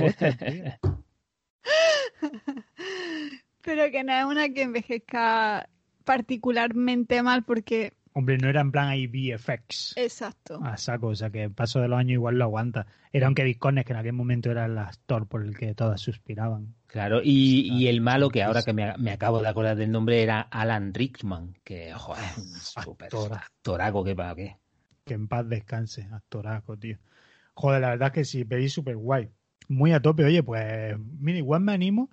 Pero 3.62 3.92
que 3.92 4.04
no 4.04 4.12
es 4.12 4.26
una 4.26 4.50
que 4.50 4.64
envejezca 4.64 5.70
particularmente 6.04 7.24
mal 7.24 7.46
porque. 7.46 7.94
Hombre, 8.18 8.38
no 8.38 8.48
era 8.48 8.62
en 8.62 8.72
plan 8.72 8.88
ahí 8.88 9.08
VFX. 9.08 9.94
Exacto. 9.98 10.64
A 10.64 10.78
saco, 10.78 11.08
o 11.08 11.16
sea 11.16 11.30
que 11.30 11.44
el 11.44 11.52
paso 11.52 11.82
de 11.82 11.90
los 11.90 12.00
años 12.00 12.14
igual 12.14 12.38
lo 12.38 12.46
aguanta. 12.46 12.88
Era 13.12 13.28
un 13.28 13.36
Kevin 13.36 13.56
Costner 13.60 13.84
que 13.84 13.92
en 13.92 14.00
aquel 14.00 14.14
momento 14.14 14.50
era 14.50 14.66
el 14.66 14.78
actor 14.78 15.28
por 15.28 15.44
el 15.44 15.58
que 15.58 15.76
todas 15.76 16.00
suspiraban. 16.00 16.76
Claro, 16.88 17.20
y, 17.22 17.68
y 17.74 17.88
el 17.88 18.00
malo 18.00 18.30
que 18.30 18.42
ahora 18.42 18.64
que 18.64 18.72
me, 18.72 18.98
me 18.98 19.12
acabo 19.12 19.42
de 19.42 19.50
acordar 19.50 19.76
del 19.76 19.92
nombre 19.92 20.24
era 20.24 20.40
Alan 20.40 20.94
Rickman, 20.94 21.56
que, 21.66 21.92
joder, 21.94 22.24
un 22.38 22.46
súper 22.62 23.08
Actor. 23.08 23.34
actoraco 23.34 24.04
que 24.06 24.16
para 24.16 24.34
qué. 24.36 24.56
Que 25.04 25.14
en 25.16 25.28
paz 25.28 25.48
descanse, 25.50 26.08
actoraco, 26.10 26.78
tío. 26.78 26.98
Joder, 27.54 27.82
la 27.82 27.90
verdad 27.90 28.08
es 28.08 28.14
que 28.14 28.24
sí, 28.24 28.46
pedí 28.46 28.70
súper 28.70 28.96
guay. 28.96 29.30
Muy 29.68 29.92
a 29.92 30.00
tope, 30.02 30.24
oye, 30.24 30.42
pues, 30.42 30.96
mira, 31.20 31.38
igual 31.38 31.62
me 31.62 31.74
animo. 31.74 32.10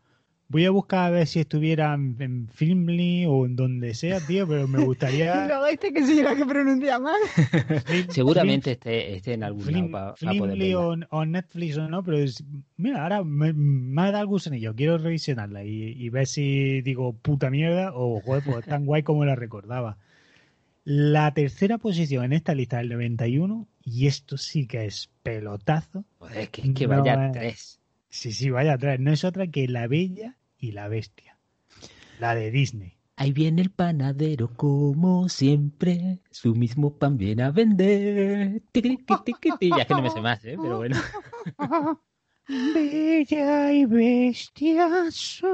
Voy 0.53 0.67
a 0.67 0.71
buscar 0.71 1.07
a 1.07 1.11
ver 1.11 1.27
si 1.27 1.41
estuviera 1.41 1.95
en, 1.95 2.15
en 2.21 2.49
Filmly 2.49 3.25
o 3.27 3.47
en 3.47 3.57
donde 3.57 3.95
sea, 3.95 4.21
tío, 4.21 4.47
pero 4.47 4.69
me 4.69 4.85
gustaría... 4.85 5.47
luego 5.49 5.67
dice 5.67 5.93
que 5.95 6.23
la 6.23 6.37
que 6.37 6.45
pronuncia 6.45 6.99
mal. 6.99 7.19
Seguramente 8.11 8.73
esté, 8.73 9.15
esté 9.17 9.33
en 9.33 9.45
algún 9.45 9.73
lado 9.73 9.91
para 9.91 10.15
Flimly 10.15 10.75
verla. 10.75 10.81
o, 10.81 10.97
o 11.11 11.25
Netflix 11.25 11.79
o 11.79 11.89
no, 11.89 12.05
pero 12.05 12.19
es- 12.19 12.45
mira, 12.77 13.03
ahora 13.03 13.25
me, 13.25 13.55
me 13.55 14.03
ha 14.03 14.11
dado 14.13 14.23
el 14.25 14.29
gusanillo, 14.29 14.75
quiero 14.77 14.99
revisionarla 14.99 15.65
y, 15.65 15.95
y 15.97 16.09
ver 16.11 16.27
si 16.27 16.83
digo 16.83 17.15
puta 17.15 17.49
mierda 17.49 17.93
o 17.95 18.21
joder, 18.21 18.43
pues 18.43 18.67
tan 18.67 18.85
guay 18.85 19.03
como 19.03 19.25
la 19.25 19.35
recordaba. 19.35 19.97
La 20.85 21.33
tercera 21.33 21.79
posición 21.79 22.25
en 22.25 22.33
esta 22.35 22.55
lista 22.55 22.79
del 22.79 22.89
91, 22.91 23.69
y 23.85 24.07
esto 24.09 24.37
sí 24.37 24.67
que 24.67 24.85
es 24.85 25.11
pelotazo, 25.23 26.05
Joder, 26.19 26.39
es 26.39 26.49
que, 26.51 26.63
es 26.63 26.75
que 26.75 26.87
No, 26.89 26.99
vaya 27.03 27.27
eh. 27.29 27.31
tres. 27.33 27.81
sí, 28.11 28.33
sí, 28.33 28.51
vaya 28.51 28.75
atrás, 28.75 28.99
no 29.01 29.13
es 29.13 29.25
otra 29.25 29.47
que 29.47 29.69
La 29.69 29.87
Bella 29.87 30.37
y 30.63 30.73
la 30.73 30.89
Bestia, 30.89 31.37
la 32.21 32.35
de 32.35 32.51
Disney. 32.51 32.97
Ahí 33.17 33.33
viene 33.33 33.61
el 33.63 33.71
panadero 33.71 34.55
como 34.55 35.29
siempre, 35.29 36.21
su 36.31 36.55
mismo 36.55 36.97
pan 36.99 37.19
viene 37.19 37.43
a 37.43 37.51
vender. 37.51 38.63
Ya 38.73 38.81
es 38.81 39.87
que 39.87 39.95
no 39.95 40.03
me 40.03 40.11
sé 40.11 40.21
más, 40.23 40.43
¿eh? 40.45 40.57
pero 40.61 40.79
bueno. 40.79 40.97
Bella 42.49 43.73
y 43.73 43.85
Bestia 43.87 45.11
son... 45.11 45.51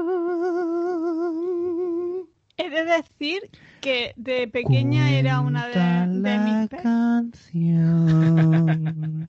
He 2.57 2.69
de 2.69 2.85
decir 2.85 3.49
que 3.81 4.13
de 4.15 4.47
pequeña 4.47 5.11
era 5.11 5.39
una 5.41 5.67
de, 5.67 5.73
Cuenta 5.73 6.29
de 6.29 6.39
mis. 6.39 6.69
canción. 6.69 7.49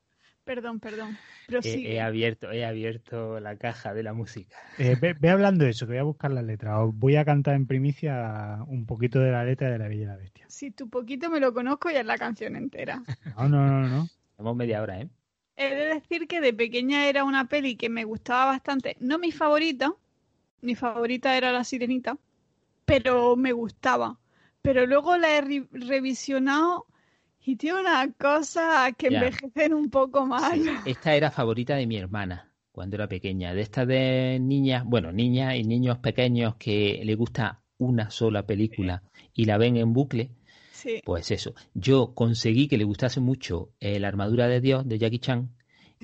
Perdón, 0.44 0.80
perdón. 0.80 1.16
He, 1.62 2.00
abierto, 2.00 2.50
he 2.52 2.64
abierto 2.64 3.40
la 3.40 3.56
caja 3.56 3.94
de 3.94 4.02
la 4.02 4.12
música. 4.12 4.56
Eh, 4.78 4.96
ve, 5.00 5.14
ve 5.18 5.30
hablando 5.30 5.64
de 5.64 5.70
eso, 5.70 5.86
que 5.86 5.92
voy 5.92 5.98
a 6.00 6.04
buscar 6.04 6.30
la 6.30 6.42
letra. 6.42 6.80
Os 6.80 6.94
voy 6.94 7.16
a 7.16 7.24
cantar 7.24 7.54
en 7.54 7.66
primicia 7.66 8.58
un 8.66 8.86
poquito 8.86 9.18
de 9.20 9.32
la 9.32 9.44
letra 9.44 9.70
de 9.70 9.78
La 9.78 9.88
Bella 9.88 10.02
y 10.02 10.06
la 10.06 10.16
Bestia. 10.16 10.46
Si 10.48 10.70
tu 10.70 10.88
poquito 10.88 11.30
me 11.30 11.40
lo 11.40 11.52
conozco, 11.52 11.90
ya 11.90 12.00
es 12.00 12.06
la 12.06 12.18
canción 12.18 12.56
entera. 12.56 13.02
No, 13.36 13.48
no, 13.48 13.66
no, 13.66 13.88
no. 13.88 14.08
Tenemos 14.36 14.56
media 14.56 14.82
hora, 14.82 15.00
¿eh? 15.00 15.08
He 15.56 15.74
de 15.74 15.86
decir 15.94 16.26
que 16.26 16.40
de 16.40 16.54
pequeña 16.54 17.06
era 17.08 17.24
una 17.24 17.46
peli 17.46 17.76
que 17.76 17.88
me 17.90 18.04
gustaba 18.04 18.46
bastante. 18.46 18.96
No 19.00 19.18
mi 19.18 19.30
favorita. 19.32 19.92
Mi 20.62 20.74
favorita 20.74 21.36
era 21.36 21.52
La 21.52 21.64
Sirenita. 21.64 22.16
Pero 22.84 23.36
me 23.36 23.52
gustaba. 23.52 24.18
Pero 24.62 24.86
luego 24.86 25.16
la 25.16 25.36
he 25.36 25.40
re- 25.42 25.68
revisionado 25.72 26.86
y 27.44 27.56
tiene 27.56 27.80
una 27.80 28.12
cosa 28.12 28.92
que 28.96 29.10
Ya. 29.10 29.18
envejecen 29.18 29.74
un 29.74 29.90
poco 29.90 30.26
mal. 30.26 30.60
Sí, 30.60 30.68
Esta 30.86 31.14
era 31.14 31.30
favorita 31.30 31.74
de 31.76 31.86
mi 31.86 31.96
hermana 31.96 32.50
cuando 32.72 32.96
era 32.96 33.08
pequeña. 33.08 33.52
De 33.54 33.62
estas 33.62 33.86
de 33.88 34.38
niñas, 34.40 34.84
bueno, 34.84 35.12
niñas 35.12 35.54
y 35.56 35.64
niños 35.64 35.98
pequeños 35.98 36.56
que 36.56 37.00
le 37.04 37.14
gusta 37.14 37.62
una 37.78 38.10
sola 38.10 38.44
película 38.46 39.02
y 39.34 39.46
la 39.46 39.56
ven 39.58 39.76
en 39.76 39.92
bucle, 39.92 40.30
Sí. 40.72 41.02
pues 41.04 41.30
eso. 41.30 41.54
Yo 41.74 42.14
conseguí 42.14 42.68
que 42.68 42.78
le 42.78 42.84
gustase 42.84 43.20
mucho 43.20 43.70
eh, 43.80 43.98
la 44.00 44.08
armadura 44.08 44.48
de 44.48 44.60
Dios 44.60 44.86
de 44.88 44.98
Jackie 44.98 45.18
Chan 45.18 45.50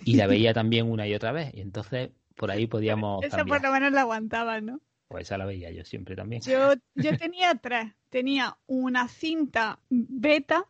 y 0.04 0.16
la 0.16 0.26
veía 0.26 0.52
también 0.54 0.90
una 0.90 1.06
y 1.06 1.14
otra 1.14 1.32
vez. 1.32 1.52
Y 1.54 1.60
entonces 1.60 2.10
por 2.36 2.50
ahí 2.50 2.66
podíamos 2.66 3.24
Esa 3.24 3.38
cambiar. 3.38 3.60
por 3.60 3.68
lo 3.68 3.72
menos 3.74 3.92
la 3.92 4.02
aguantaba, 4.02 4.60
¿no? 4.60 4.80
Pues 5.08 5.28
esa 5.28 5.38
la 5.38 5.46
veía 5.46 5.70
yo 5.70 5.84
siempre 5.84 6.16
también. 6.16 6.42
Yo, 6.42 6.72
yo 6.94 7.16
tenía 7.16 7.54
tres. 7.54 7.92
Tenía 8.10 8.56
una 8.66 9.08
cinta 9.08 9.78
beta 9.88 10.66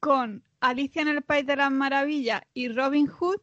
con 0.00 0.42
Alicia 0.60 1.02
en 1.02 1.08
el 1.08 1.22
País 1.22 1.46
de 1.46 1.56
las 1.56 1.70
Maravillas 1.70 2.42
y 2.54 2.68
Robin 2.68 3.06
Hood, 3.06 3.40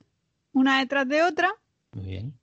una 0.53 0.79
detrás 0.79 1.07
de 1.07 1.23
otra. 1.23 1.53
Muy 1.93 2.05
bien. 2.05 2.33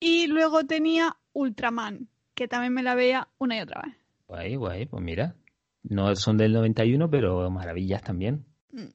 Y 0.00 0.26
luego 0.26 0.64
tenía 0.64 1.16
Ultraman, 1.32 2.08
que 2.34 2.48
también 2.48 2.72
me 2.72 2.82
la 2.82 2.94
veía 2.94 3.28
una 3.38 3.58
y 3.58 3.60
otra 3.60 3.82
vez. 3.82 3.94
Guay, 4.26 4.56
guay, 4.56 4.86
pues 4.86 5.02
mira. 5.02 5.34
No 5.82 6.14
son 6.16 6.36
del 6.36 6.52
91, 6.52 7.10
pero 7.10 7.50
maravillas 7.50 8.02
también. 8.02 8.44
Mm. 8.72 8.88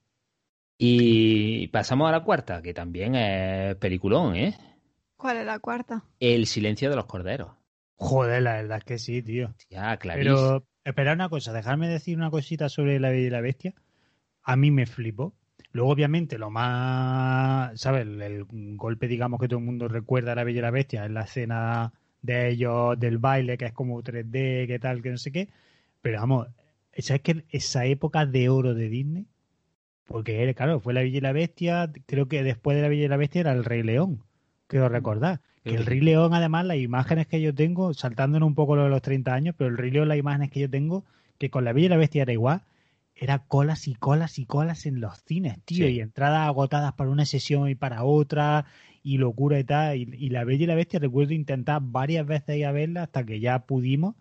Y 0.78 1.68
pasamos 1.68 2.08
a 2.08 2.12
la 2.12 2.24
cuarta, 2.24 2.62
que 2.62 2.74
también 2.74 3.16
es 3.16 3.76
peliculón, 3.76 4.36
¿eh? 4.36 4.56
¿Cuál 5.16 5.38
es 5.38 5.46
la 5.46 5.60
cuarta? 5.60 6.04
El 6.20 6.46
silencio 6.46 6.90
de 6.90 6.96
los 6.96 7.06
corderos. 7.06 7.52
Joder, 7.96 8.44
la 8.44 8.54
verdad 8.54 8.78
es 8.78 8.84
que 8.84 9.00
sí, 9.00 9.24
tío. 9.24 9.56
Ya, 9.70 9.98
Clarice. 9.98 10.30
Pero, 10.30 10.68
esperad 10.84 11.16
una 11.16 11.30
cosa, 11.30 11.52
dejarme 11.52 11.90
decir 11.90 12.18
una 12.18 12.30
cosita 12.30 12.70
sobre 12.70 13.00
La 13.00 13.10
Bella 13.10 13.28
y 13.28 13.32
la 13.32 13.42
Bestia. 13.42 13.74
A 14.48 14.56
mí 14.56 14.72
me 14.72 14.86
flipó. 14.86 15.34
Luego, 15.74 15.92
obviamente, 15.92 16.38
lo 16.38 16.50
más, 16.50 17.80
¿sabes? 17.80 18.04
El, 18.04 18.22
el 18.22 18.46
golpe, 18.78 19.08
digamos, 19.08 19.40
que 19.42 19.48
todo 19.50 19.60
el 19.60 19.66
mundo 19.66 19.90
recuerda 19.90 20.32
a 20.32 20.36
La 20.36 20.46
Bella 20.46 20.60
y 20.60 20.62
la 20.62 20.72
Bestia 20.72 21.06
es 21.06 21.12
la 21.12 21.24
escena 21.24 21.94
de 22.22 22.50
ellos, 22.50 22.98
del 22.98 23.18
baile, 23.18 23.58
que 23.58 23.66
es 23.66 23.74
como 23.74 24.02
3D, 24.02 24.68
que 24.68 24.80
tal, 24.80 25.02
que 25.02 25.12
no 25.12 25.18
sé 25.18 25.34
qué. 25.34 25.50
Pero 26.02 26.20
vamos, 26.22 26.48
¿sabes 26.98 27.22
que 27.22 27.44
esa 27.50 27.86
época 27.86 28.26
de 28.26 28.48
oro 28.48 28.74
de 28.74 28.88
Disney? 28.88 29.26
Porque, 30.06 30.54
claro, 30.56 30.80
fue 30.80 30.94
La 30.94 31.02
Bella 31.02 31.18
y 31.18 31.22
la 31.22 31.34
Bestia, 31.34 31.92
creo 32.06 32.30
que 32.30 32.42
después 32.42 32.76
de 32.78 32.84
La 32.84 32.88
Bella 32.88 33.06
y 33.06 33.08
la 33.10 33.18
Bestia 33.18 33.42
era 33.42 33.52
El 33.52 33.66
Rey 33.66 33.84
León, 33.84 34.24
quiero 34.68 34.88
recordar. 34.88 35.42
Que 35.64 35.76
el 35.76 35.86
Rey 35.86 36.00
León, 36.00 36.34
además, 36.34 36.66
las 36.66 36.78
imágenes 36.78 37.28
que 37.28 37.42
yo 37.42 37.54
tengo, 37.54 37.94
saltándonos 37.94 38.48
un 38.48 38.56
poco 38.56 38.78
lo 38.78 38.86
de 38.86 38.90
los 38.90 39.02
30 39.02 39.34
años, 39.34 39.56
pero 39.58 39.70
el 39.70 39.78
Rey 39.78 39.92
León, 39.92 40.08
las 40.08 40.18
imágenes 40.18 40.50
que 40.50 40.62
yo 40.62 40.70
tengo, 40.70 41.04
que 41.38 41.50
con 41.50 41.66
la 41.66 41.74
Bella 41.74 41.88
y 41.88 41.90
la 41.90 41.98
Bestia 41.98 42.22
era 42.22 42.32
igual, 42.32 42.62
era 43.20 43.40
colas 43.40 43.88
y 43.88 43.96
colas 43.96 44.40
y 44.40 44.46
colas 44.46 44.86
en 44.86 45.02
los 45.02 45.22
cines, 45.24 45.60
tío, 45.66 45.88
Sí. 45.88 45.94
y 45.94 46.00
entradas 46.02 46.48
agotadas 46.48 46.94
para 46.94 47.10
una 47.10 47.26
sesión 47.26 47.70
y 47.70 47.76
para 47.76 48.04
otra, 48.04 48.66
y 49.04 49.18
locura 49.18 49.60
y 49.60 49.64
tal. 49.64 49.98
Y, 49.98 50.10
y 50.18 50.30
la 50.30 50.44
Bella 50.44 50.64
y 50.64 50.68
la 50.68 50.76
Bestia, 50.76 51.00
recuerdo 51.00 51.34
intentar 51.34 51.82
varias 51.84 52.26
veces 52.26 52.58
ir 52.58 52.66
a 52.66 52.72
verla 52.72 53.04
hasta 53.04 53.26
que 53.26 53.40
ya 53.40 53.60
pudimos, 53.66 54.16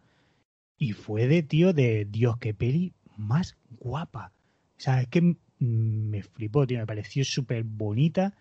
y 0.78 0.92
fue 0.92 1.26
de, 1.26 1.42
tío, 1.42 1.72
de 1.72 2.04
Dios, 2.04 2.36
qué 2.38 2.54
peli 2.54 2.92
más 3.16 3.56
guapa. 3.80 4.32
O 4.78 4.80
sea, 4.80 5.00
es 5.00 5.08
que 5.08 5.22
mm, 5.22 5.36
me 5.60 6.22
flipó, 6.22 6.66
tío, 6.66 6.78
me 6.78 6.86
pareció 6.86 7.24
súper 7.24 7.64
bonita 7.64 8.34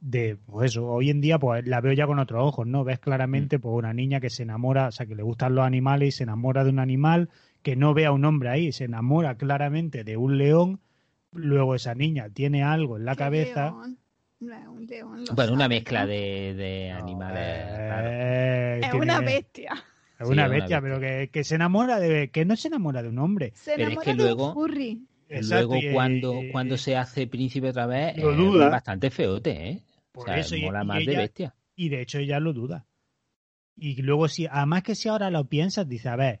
de 0.00 0.36
pues 0.36 0.72
eso, 0.72 0.86
hoy 0.86 1.08
en 1.08 1.22
día 1.22 1.38
pues 1.38 1.66
la 1.66 1.80
veo 1.80 1.94
ya 1.94 2.06
con 2.06 2.18
otros 2.18 2.42
ojos, 2.42 2.66
¿no? 2.66 2.84
Ves 2.84 2.98
claramente 2.98 3.58
pues 3.58 3.74
una 3.74 3.94
niña 3.94 4.20
que 4.20 4.28
se 4.28 4.42
enamora, 4.42 4.88
o 4.88 4.92
sea, 4.92 5.06
que 5.06 5.14
le 5.14 5.22
gustan 5.22 5.54
los 5.54 5.64
animales 5.64 6.08
y 6.08 6.12
se 6.12 6.24
enamora 6.24 6.62
de 6.62 6.70
un 6.70 6.78
animal, 6.78 7.30
que 7.64 7.74
no 7.74 7.94
ve 7.94 8.06
a 8.06 8.12
un 8.12 8.24
hombre 8.24 8.50
ahí, 8.50 8.70
se 8.70 8.84
enamora 8.84 9.36
claramente 9.36 10.04
de 10.04 10.16
un 10.16 10.38
león, 10.38 10.80
luego 11.32 11.74
esa 11.74 11.94
niña 11.94 12.28
tiene 12.28 12.62
algo 12.62 12.96
en 12.98 13.04
la 13.06 13.12
¿Qué 13.14 13.18
cabeza. 13.18 13.70
león? 13.70 13.98
No, 14.40 14.72
un 14.72 14.86
león, 14.86 15.24
Bueno, 15.34 15.52
una 15.54 15.64
sabe, 15.64 15.74
mezcla 15.76 16.02
¿no? 16.02 16.06
de, 16.08 16.54
de 16.54 16.90
animales. 16.92 17.66
Eh, 18.06 18.80
Es 18.84 18.94
una 18.94 19.20
bestia. 19.20 19.72
Es 20.18 20.26
Sí, 20.28 20.32
una 20.32 20.42
es 20.42 20.48
una 20.48 20.48
bestia, 20.48 20.80
pero 20.80 21.00
que, 21.00 21.30
que 21.32 21.42
se 21.42 21.54
enamora 21.56 21.98
de. 21.98 22.30
que 22.30 22.44
no 22.44 22.54
se 22.56 22.68
enamora 22.68 23.02
de 23.02 23.08
un 23.08 23.18
hombre. 23.18 23.52
Se 23.54 23.72
Pero 23.72 23.82
es 23.82 23.86
enamora 23.88 24.04
que 24.04 24.10
de 24.10 24.22
un 24.22 24.36
luego-. 24.36 24.66
Exacto, 25.28 25.66
Luego 25.74 25.76
y- 25.76 25.92
cuando, 25.92 26.42
y- 26.44 26.50
cuando 26.50 26.76
se 26.76 26.96
hace 26.96 27.26
príncipe 27.26 27.70
otra 27.70 27.86
vez, 27.86 28.16
Lo 28.18 28.30
es 28.32 28.36
duda. 28.36 28.68
bastante 28.68 29.10
feote, 29.10 29.70
¿eh? 29.70 29.82
Por 30.12 30.24
o 30.24 30.26
sea, 30.32 30.38
eso, 30.38 30.56
mola 30.58 30.84
y 30.84 30.86
más 30.86 30.96
de 30.98 31.02
ella- 31.12 31.18
bestia. 31.20 31.54
Y 31.74 31.88
de 31.88 32.02
hecho 32.02 32.18
ella 32.18 32.38
lo 32.38 32.52
duda. 32.52 32.86
Y 33.76 34.00
luego, 34.02 34.28
si, 34.28 34.46
además 34.46 34.82
que 34.84 34.94
si 34.94 35.08
ahora 35.08 35.30
lo 35.30 35.46
piensas, 35.48 35.88
dice, 35.88 36.08
a 36.10 36.16
ver, 36.16 36.40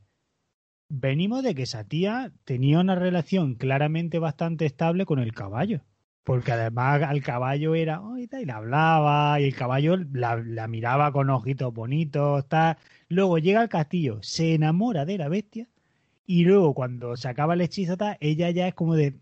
venimos 0.88 1.42
de 1.42 1.54
que 1.54 1.62
esa 1.64 1.84
tía 1.84 2.32
tenía 2.44 2.80
una 2.80 2.94
relación 2.94 3.54
claramente 3.54 4.18
bastante 4.18 4.66
estable 4.66 5.06
con 5.06 5.18
el 5.18 5.32
caballo. 5.34 5.80
Porque 6.24 6.52
además 6.52 7.02
al 7.02 7.22
caballo 7.22 7.74
era, 7.74 8.00
"Oh, 8.00 8.16
y 8.16 8.26
tal", 8.26 8.42
y 8.42 8.46
le 8.46 8.52
hablaba, 8.52 9.40
y 9.40 9.44
el 9.44 9.54
caballo 9.54 9.96
la, 10.12 10.68
miraba 10.68 11.12
con 11.12 11.28
ojitos 11.30 11.72
bonitos, 11.74 12.48
tal. 12.48 12.76
Luego 13.08 13.38
llega 13.38 13.60
al 13.60 13.68
castillo, 13.68 14.18
se 14.22 14.54
enamora 14.54 15.04
de 15.04 15.18
la 15.18 15.28
bestia, 15.28 15.68
y 16.26 16.44
luego 16.44 16.74
cuando 16.74 17.16
se 17.16 17.28
acaba 17.28 17.54
el 17.54 17.60
hechizo, 17.60 17.96
ella 18.20 18.50
ya 18.50 18.68
es 18.68 18.74
como 18.74 18.94
de. 18.94 19.14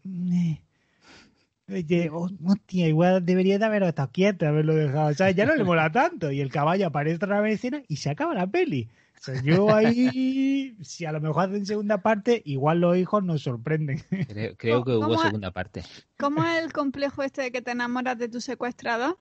Oye, 1.69 2.11
oh, 2.13 2.29
hostia, 2.45 2.87
igual 2.89 3.25
debería 3.25 3.59
de 3.59 3.65
haber 3.65 3.83
estado 3.85 4.11
quieto, 4.13 4.47
haberlo 4.47 4.75
dejado. 4.75 5.09
O 5.11 5.15
sea, 5.15 5.31
ya 5.31 5.47
no 5.47 5.55
le 5.57 5.65
mola 5.65 5.91
tanto. 5.91 6.31
Y 6.31 6.41
el 6.41 6.51
caballo 6.51 6.87
aparece 6.89 7.17
otra 7.17 7.41
vez 7.41 7.65
en 7.65 7.75
escena 7.75 7.83
y 7.89 7.97
se 7.97 8.11
acaba 8.11 8.35
la 8.35 8.47
peli. 8.47 8.89
O 9.23 9.25
sea, 9.25 9.41
yo 9.41 9.73
ahí, 9.73 10.77
si 10.83 11.05
a 11.05 11.13
lo 11.13 11.21
mejor 11.21 11.45
hacen 11.49 11.65
segunda 11.65 12.03
parte, 12.03 12.43
igual 12.45 12.81
los 12.81 12.97
hijos 12.97 13.23
nos 13.23 13.41
sorprenden. 13.43 14.03
Creo, 14.29 14.57
creo 14.57 14.85
que 14.85 14.95
¿Cómo 14.95 15.07
hubo 15.07 15.15
es? 15.15 15.21
segunda 15.21 15.53
parte. 15.53 15.85
¿Cómo 16.19 16.45
es 16.45 16.61
el 16.61 16.73
complejo 16.73 17.23
este 17.23 17.43
de 17.43 17.53
que 17.53 17.63
te 17.63 17.71
enamoras 17.71 18.19
de 18.19 18.29
tu 18.29 18.41
secuestrador? 18.41 19.17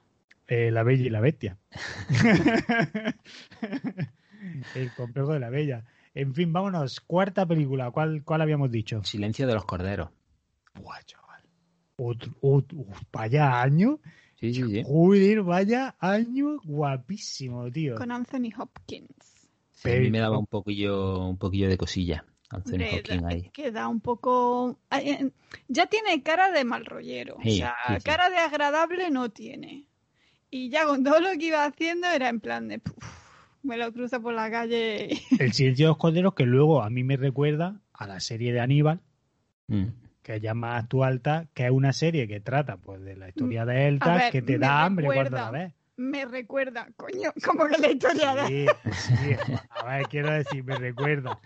Eh, 0.47 0.71
la 0.71 0.81
bella 0.81 1.05
y 1.05 1.09
la 1.11 1.19
bestia. 1.21 1.59
el 4.75 4.91
complejo 4.97 5.33
de 5.33 5.39
la 5.39 5.51
bella. 5.51 5.85
En 6.15 6.33
fin, 6.33 6.51
vámonos. 6.51 6.99
Cuarta 6.99 7.45
película. 7.45 7.91
¿Cuál, 7.91 8.23
cuál 8.23 8.41
habíamos 8.41 8.71
dicho? 8.71 9.03
Silencio 9.03 9.45
de 9.45 9.53
los 9.53 9.65
corderos. 9.65 10.09
Buah, 10.81 11.03
chaval. 11.05 11.43
Otro, 11.97 12.33
otro- 12.41 12.79
uf, 12.79 13.01
vaya 13.11 13.61
año. 13.61 13.99
Sí, 14.39 14.51
sí, 14.51 14.63
sí. 14.63 14.81
Joder, 14.83 15.43
vaya 15.43 15.95
año 15.99 16.57
guapísimo, 16.63 17.69
tío. 17.71 17.93
Con 17.95 18.11
Anthony 18.11 18.49
Hopkins. 18.57 19.30
A 19.83 19.87
mí 19.99 20.09
me 20.11 20.19
daba 20.19 20.37
un 20.37 20.47
poquillo, 20.47 21.27
un 21.27 21.37
poquillo 21.37 21.67
de 21.69 21.77
cosilla. 21.77 22.25
Anthony 22.49 22.81
ahí. 23.25 23.49
que 23.53 23.71
da 23.71 23.87
un 23.87 24.01
poco... 24.01 24.77
Ya 25.69 25.85
tiene 25.87 26.21
cara 26.21 26.51
de 26.51 26.65
mal 26.65 26.85
rollero. 26.85 27.37
Sí, 27.43 27.49
o 27.49 27.55
sea, 27.55 27.75
sí, 27.87 27.93
sí. 27.97 28.03
cara 28.03 28.29
de 28.29 28.37
agradable 28.37 29.09
no 29.09 29.29
tiene. 29.29 29.85
Y 30.49 30.69
ya 30.69 30.85
con 30.85 31.01
todo 31.03 31.19
lo 31.21 31.29
que 31.39 31.45
iba 31.45 31.63
haciendo 31.63 32.07
era 32.07 32.27
en 32.29 32.41
plan 32.41 32.67
de... 32.67 32.79
"Puf, 32.79 33.03
me 33.63 33.77
lo 33.77 33.93
cruza 33.93 34.19
por 34.19 34.33
la 34.33 34.51
calle. 34.51 35.09
El 35.39 35.53
silencio 35.53 35.85
de 35.85 35.89
los 35.91 35.97
corderos 35.97 36.33
que 36.33 36.45
luego 36.45 36.81
a 36.83 36.89
mí 36.89 37.03
me 37.05 37.15
recuerda 37.15 37.79
a 37.93 38.07
la 38.07 38.19
serie 38.19 38.51
de 38.53 38.59
Aníbal, 38.59 38.99
Mm. 39.67 39.85
que 40.21 40.35
es 40.35 40.41
ya 40.41 40.53
más 40.53 40.83
actual, 40.83 41.21
que 41.53 41.65
es 41.65 41.71
una 41.71 41.93
serie 41.93 42.27
que 42.27 42.41
trata 42.41 42.75
pues 42.75 43.01
de 43.01 43.15
la 43.15 43.29
historia 43.29 43.63
de 43.65 43.87
él, 43.87 43.99
ta, 43.99 44.15
A 44.15 44.17
ver, 44.17 44.31
que 44.33 44.41
te 44.41 44.57
da 44.57 44.83
hambre 44.83 45.05
cuando 45.05 45.37
la 45.37 45.51
ves. 45.51 45.73
Me 46.01 46.25
recuerda, 46.25 46.87
coño, 46.97 47.31
como 47.45 47.67
que 47.67 47.77
la 47.77 47.91
historia 47.91 48.33
de... 48.35 48.47
Sí, 48.47 48.91
sí. 48.91 49.35
A 49.69 49.97
ver, 49.97 50.07
quiero 50.07 50.31
decir, 50.31 50.63
me 50.63 50.75
recuerda 50.75 51.39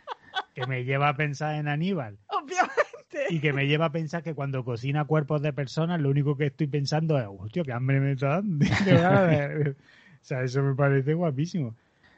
que 0.53 0.65
me 0.65 0.85
lleva 0.85 1.09
a 1.09 1.15
pensar 1.15 1.55
en 1.55 1.67
Aníbal 1.67 2.17
Obviamente. 2.27 3.25
y 3.29 3.41
que 3.41 3.51
me 3.51 3.67
lleva 3.67 3.85
a 3.85 3.91
pensar 3.91 4.23
que 4.23 4.33
cuando 4.33 4.63
cocina 4.63 5.03
cuerpos 5.03 5.41
de 5.41 5.51
personas 5.51 5.99
lo 5.99 6.09
único 6.09 6.37
que 6.37 6.45
estoy 6.45 6.67
pensando 6.67 7.19
es, 7.19 7.25
hostia, 7.27 7.63
qué 7.63 7.73
hambre 7.73 7.99
me 7.99 8.13
está 8.13 8.41
dando. 8.41 8.65
O 10.25 10.27
sea, 10.27 10.41
eso 10.41 10.63
me 10.63 10.73
parece 10.73 11.13
guapísimo. 11.13 11.75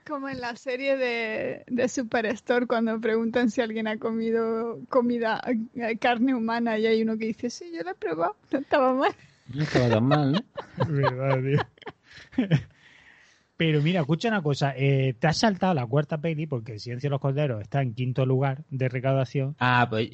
Como 0.07 0.29
en 0.29 0.39
la 0.39 0.55
serie 0.55 0.95
de, 0.95 1.63
de 1.67 1.89
Superstore 1.89 2.65
cuando 2.65 3.01
preguntan 3.01 3.51
si 3.51 3.59
alguien 3.59 3.85
ha 3.87 3.97
comido 3.97 4.79
comida, 4.87 5.41
eh, 5.75 5.97
carne 5.97 6.33
humana 6.33 6.79
y 6.79 6.85
hay 6.85 7.01
uno 7.01 7.17
que 7.17 7.25
dice, 7.25 7.49
sí, 7.49 7.69
yo 7.75 7.83
la 7.83 7.91
he 7.91 7.95
probado, 7.95 8.37
no 8.51 8.59
estaba 8.59 8.93
mal. 8.93 9.13
No 9.53 9.63
estaba 9.63 9.89
tan 9.89 10.05
mal, 10.05 10.31
¿no? 10.31 10.39
Verdad, 10.87 11.41
tío. 11.41 11.59
Pero 13.57 13.81
mira, 13.81 14.01
escucha 14.01 14.27
una 14.27 14.43
cosa, 14.43 14.73
eh, 14.77 15.15
te 15.19 15.27
has 15.27 15.37
saltado 15.37 15.73
la 15.73 15.85
cuarta 15.87 16.19
peli 16.19 16.45
porque 16.45 16.73
El 16.73 16.79
Silencio 16.79 17.07
de 17.07 17.11
los 17.11 17.19
Corderos 17.19 17.61
está 17.61 17.81
en 17.81 17.95
quinto 17.95 18.23
lugar 18.25 18.63
de 18.69 18.87
recaudación. 18.87 19.55
Ah, 19.59 19.87
pues 19.89 20.11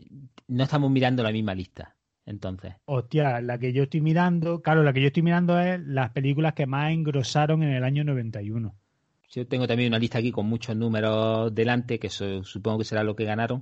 no 0.48 0.64
estamos 0.64 0.90
mirando 0.90 1.24
la 1.24 1.32
misma 1.32 1.54
lista. 1.54 1.96
Entonces, 2.26 2.74
Hostia, 2.86 3.42
la 3.42 3.58
que 3.58 3.74
yo 3.74 3.84
estoy 3.84 4.00
mirando, 4.00 4.62
claro, 4.62 4.82
la 4.82 4.94
que 4.94 5.02
yo 5.02 5.08
estoy 5.08 5.24
mirando 5.24 5.60
es 5.60 5.82
las 5.86 6.12
películas 6.12 6.54
que 6.54 6.66
más 6.66 6.94
engrosaron 6.94 7.64
en 7.64 7.74
el 7.74 7.84
año 7.84 8.06
91. 8.06 8.74
yo 9.30 9.46
tengo 9.48 9.68
también 9.68 9.90
una 9.90 10.00
lista 10.00 10.20
aquí 10.20 10.32
con 10.32 10.46
muchos 10.46 10.76
números 10.78 11.54
delante, 11.54 12.00
que 12.00 12.08
eso 12.08 12.44
supongo 12.46 12.80
que 12.80 12.86
será 12.86 13.04
lo 13.04 13.16
que 13.16 13.26
ganaron. 13.26 13.62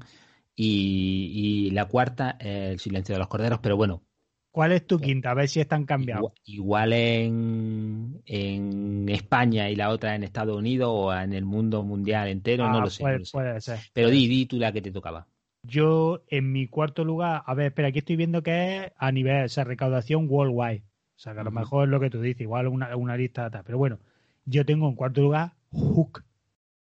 Y, 0.56 1.32
y 1.68 1.72
la 1.72 1.86
cuarta, 1.86 2.38
eh, 2.40 2.70
El 2.74 2.80
silencio 2.80 3.16
de 3.16 3.20
los 3.20 3.28
corderos, 3.30 3.60
pero 3.64 3.78
bueno, 3.78 4.04
¿Cuál 4.52 4.74
es 4.74 4.86
tu 4.86 5.00
quinta? 5.00 5.32
A 5.32 5.34
ver 5.34 5.48
si 5.48 5.62
están 5.62 5.86
cambiados. 5.86 6.34
igual, 6.46 6.92
igual 6.92 6.94
en, 6.94 8.22
en 8.26 9.08
España 9.10 9.70
y 9.70 9.76
la 9.76 9.90
otra 9.90 10.16
en 10.16 10.24
Estados 10.24 10.58
Unidos 10.58 10.90
o 10.92 11.14
en 11.14 11.34
el 11.34 11.46
mundo 11.46 11.84
mundial 11.84 12.28
entero, 12.28 12.70
no 12.70 12.80
Ah, 12.80 12.82
lo 12.82 12.90
sé. 12.90 13.02
puede, 13.02 13.14
no 13.14 13.20
lo 13.20 13.26
sé. 13.26 13.32
puede 13.32 13.62
ser. 13.62 13.80
Pero 13.94 14.10
di, 14.10 14.28
di 14.28 14.46
tú 14.46 14.58
la 14.58 14.72
que 14.74 14.82
te 14.82 14.92
tocaba. 14.92 15.26
Yo, 15.64 16.24
en 16.28 16.52
mi 16.52 16.68
cuarto 16.68 17.06
lugar, 17.06 17.44
a 17.46 17.54
ver, 17.54 17.68
espera, 17.68 17.90
aquí 17.90 18.00
estoy 18.00 18.16
viendo 18.18 18.42
que 18.44 18.78
es 18.86 18.92
a 18.98 19.12
nivel, 19.12 19.46
o 19.46 19.50
sea, 19.50 19.64
recaudación 19.64 20.26
worldwide. 20.30 20.82
O 21.16 21.20
sea, 21.24 21.34
que 21.34 21.40
a 21.40 21.44
lo 21.44 21.52
mejor 21.52 21.84
es 21.86 21.92
lo 21.92 22.00
que 22.00 22.10
tú 22.10 22.20
dices, 22.20 22.42
igual 22.42 22.68
una, 22.68 22.96
una 22.98 23.16
lista 23.16 23.50
tal. 23.52 23.64
Pero 23.64 23.78
bueno, 23.78 24.00
yo 24.46 24.66
tengo 24.66 24.90
en 24.90 24.96
cuarto 24.96 25.22
lugar 25.22 25.54
Hook. 25.72 26.24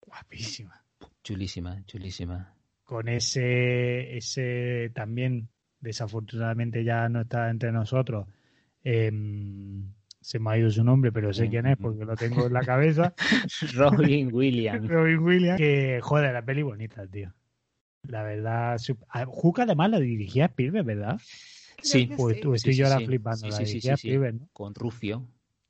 Guapísima. 0.02 0.84
Chulísima, 1.24 1.84
chulísima. 1.86 2.54
Con 2.84 3.08
ese, 3.08 4.18
ese 4.18 4.92
también, 4.94 5.50
desafortunadamente 5.84 6.84
ya 6.84 7.10
no 7.10 7.22
está 7.22 7.50
entre 7.50 7.72
nosotros. 7.72 8.28
em, 8.86 9.92
se 10.20 10.40
me 10.40 10.52
ha 10.52 10.58
ido 10.58 10.70
su 10.72 10.84
nombre, 10.86 11.12
pero 11.12 11.34
sé 11.34 11.50
quién 11.50 11.66
es 11.68 11.76
porque 11.78 12.06
lo 12.06 12.16
tengo 12.16 12.48
en 12.48 12.54
la 12.54 12.62
cabeza. 12.62 13.14
Robin 13.76 14.30
Williams. 14.34 14.88
Robin 14.90 15.20
Williams. 15.20 15.58
Que, 15.58 16.00
joder, 16.02 16.34
la 16.34 16.42
peli 16.46 16.62
bonita, 16.64 17.06
tío. 17.08 17.34
La 18.08 18.24
verdad, 18.24 18.76
sup- 18.78 19.06
ah, 19.10 19.26
Hook 19.26 19.62
además 19.62 19.90
la 19.92 20.00
dirigía 20.00 20.46
Spielberg, 20.46 20.86
¿verdad? 20.86 21.20
Sí, 21.82 22.10
Pues 22.16 22.36
sí. 22.38 22.42
tú 22.42 22.54
estoy 22.54 22.74
Sí, 22.74 22.80
yo 22.80 22.86
ahora 22.88 23.00
sí. 23.00 23.06
flipando. 23.06 23.38
Sí, 23.46 23.52
la 23.52 23.58
dirigía 23.60 23.98
sí, 23.98 24.02
sí. 24.02 24.08
Spielberg, 24.08 24.36
¿no? 24.42 24.48
Con 24.54 24.76
Rufio. 24.76 25.28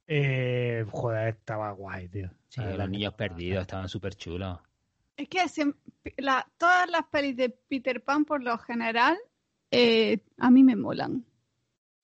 Eh, 0.07 0.85
joder, 0.89 1.29
estaba 1.29 1.71
guay, 1.71 2.07
tío. 2.09 2.29
Sí, 2.49 2.61
los 2.61 2.89
niños 2.89 3.13
perdidos 3.15 3.61
estaban 3.61 3.89
súper 3.89 4.13
chulos. 4.15 4.59
Es 5.17 5.27
que 5.29 5.39
la- 6.17 6.47
todas 6.57 6.89
las 6.89 7.03
pelis 7.11 7.35
de 7.37 7.49
Peter 7.49 8.03
Pan, 8.03 8.25
por 8.25 8.43
lo 8.43 8.57
general, 8.59 9.17
eh, 9.73 10.19
a 10.37 10.49
mí 10.51 10.63
me 10.63 10.75
molan. 10.75 11.25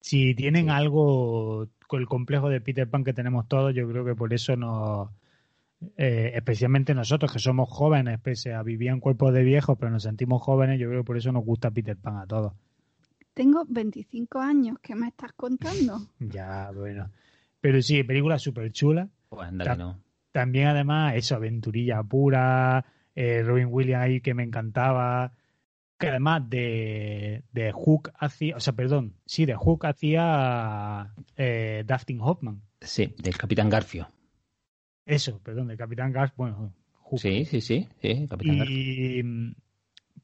Si 0.01 0.33
tienen 0.35 0.65
Sí. 0.65 0.69
algo 0.71 1.67
con 1.87 1.99
el 2.01 2.07
complejo 2.07 2.49
de 2.49 2.61
Peter 2.61 2.89
Pan 2.89 3.03
que 3.03 3.13
tenemos 3.13 3.47
todos, 3.47 3.73
yo 3.75 3.87
creo 3.89 4.03
que 4.05 4.15
por 4.15 4.33
eso 4.33 4.55
nos. 4.55 5.09
eh, 5.97 6.33
especialmente 6.35 6.93
nosotros 6.93 7.31
que 7.31 7.39
somos 7.39 7.69
jóvenes, 7.69 8.19
pese 8.19 8.53
a 8.53 8.63
vivir 8.63 8.89
en 8.89 8.99
cuerpos 8.99 9.33
de 9.33 9.43
viejos, 9.43 9.77
pero 9.79 9.89
nos 9.91 10.03
sentimos 10.03 10.41
jóvenes, 10.41 10.77
yo 10.79 10.89
creo 10.89 11.01
que 11.01 11.07
por 11.07 11.17
eso 11.17 11.31
nos 11.31 11.45
gusta 11.45 11.71
Peter 11.71 11.95
Pan 11.95 12.17
a 12.17 12.25
todos. 12.27 12.51
Tengo 13.33 13.63
25 13.67 14.39
años, 14.39 14.77
¿qué 14.81 14.95
me 14.95 15.07
estás 15.07 15.31
contando? 15.33 16.01
Ya, 16.19 16.71
bueno. 16.75 17.09
Pero 17.61 17.81
sí, 17.81 18.03
película 18.03 18.37
súper 18.39 18.71
chula. 18.71 19.07
Pues 19.29 19.49
Ta- 19.63 19.75
no. 19.77 19.99
También, 20.31 20.67
además, 20.67 21.15
eso, 21.15 21.35
aventurilla 21.35 22.03
pura, 22.03 22.85
eh, 23.15 23.41
Robin 23.43 23.67
Williams 23.69 24.03
ahí 24.03 24.21
que 24.21 24.33
me 24.33 24.43
encantaba. 24.43 25.33
Que 25.99 26.07
además 26.07 26.49
de, 26.49 27.43
de 27.51 27.71
Hook 27.73 28.11
hacía, 28.17 28.55
o 28.55 28.59
sea, 28.61 28.73
perdón, 28.73 29.15
sí, 29.25 29.45
de 29.45 29.55
Hook 29.55 29.85
hacía 29.85 31.13
eh, 31.35 31.83
Dustin 31.85 32.21
Hoffman. 32.21 32.61
Sí, 32.79 33.13
del 33.17 33.37
Capitán 33.37 33.69
Garfio. 33.69 34.07
Eso, 35.05 35.39
perdón, 35.39 35.67
de 35.67 35.75
Capitán 35.77 36.13
Gas, 36.13 36.31
bueno, 36.37 36.73
Hook. 37.01 37.19
Sí, 37.19 37.43
sí, 37.45 37.61
sí, 37.61 37.87
sí, 38.01 38.27
Capitán 38.29 38.59
Garfio. 38.59 38.77
Y 38.77 39.23
mm, 39.23 39.55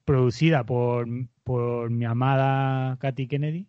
producida 0.05 0.63
por, 0.63 1.07
por 1.43 1.89
mi 1.89 2.05
amada 2.05 2.97
Katy 2.97 3.27
Kennedy, 3.27 3.67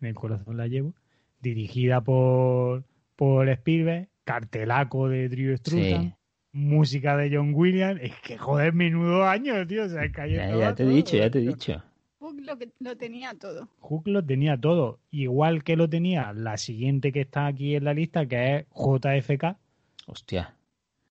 en 0.00 0.08
el 0.08 0.14
corazón 0.14 0.56
la 0.56 0.66
llevo, 0.66 0.94
dirigida 1.40 2.02
por, 2.02 2.84
por 3.16 3.48
Spielberg, 3.48 4.08
cartelaco 4.24 5.08
de 5.08 5.28
Drew 5.28 5.56
Struzan, 5.56 6.02
Sí. 6.02 6.14
Música 6.54 7.16
de 7.16 7.36
John 7.36 7.52
Williams, 7.54 8.00
es 8.02 8.12
que 8.22 8.38
joder, 8.38 8.72
menudo 8.72 9.24
año, 9.24 9.66
tío, 9.66 9.84
o 9.84 9.88
sea, 9.88 10.06
Ya, 10.06 10.26
ya 10.56 10.74
te 10.74 10.84
he 10.84 10.86
todo, 10.86 10.94
dicho, 10.96 11.16
ya 11.16 11.28
te 11.30 11.38
he 11.40 11.42
dicho. 11.42 11.82
Hook 12.20 12.40
lo, 12.40 12.56
que, 12.56 12.70
lo 12.80 12.96
tenía 12.96 13.34
todo. 13.34 13.68
Hook 13.80 14.06
lo 14.08 14.24
tenía 14.24 14.56
todo, 14.58 15.00
igual 15.10 15.62
que 15.64 15.76
lo 15.76 15.88
tenía 15.90 16.32
la 16.32 16.56
siguiente 16.56 17.12
que 17.12 17.20
está 17.22 17.46
aquí 17.46 17.74
en 17.74 17.84
la 17.84 17.92
lista, 17.92 18.24
que 18.26 18.56
es 18.56 18.66
JFK, 18.74 19.56
Hostia. 20.06 20.54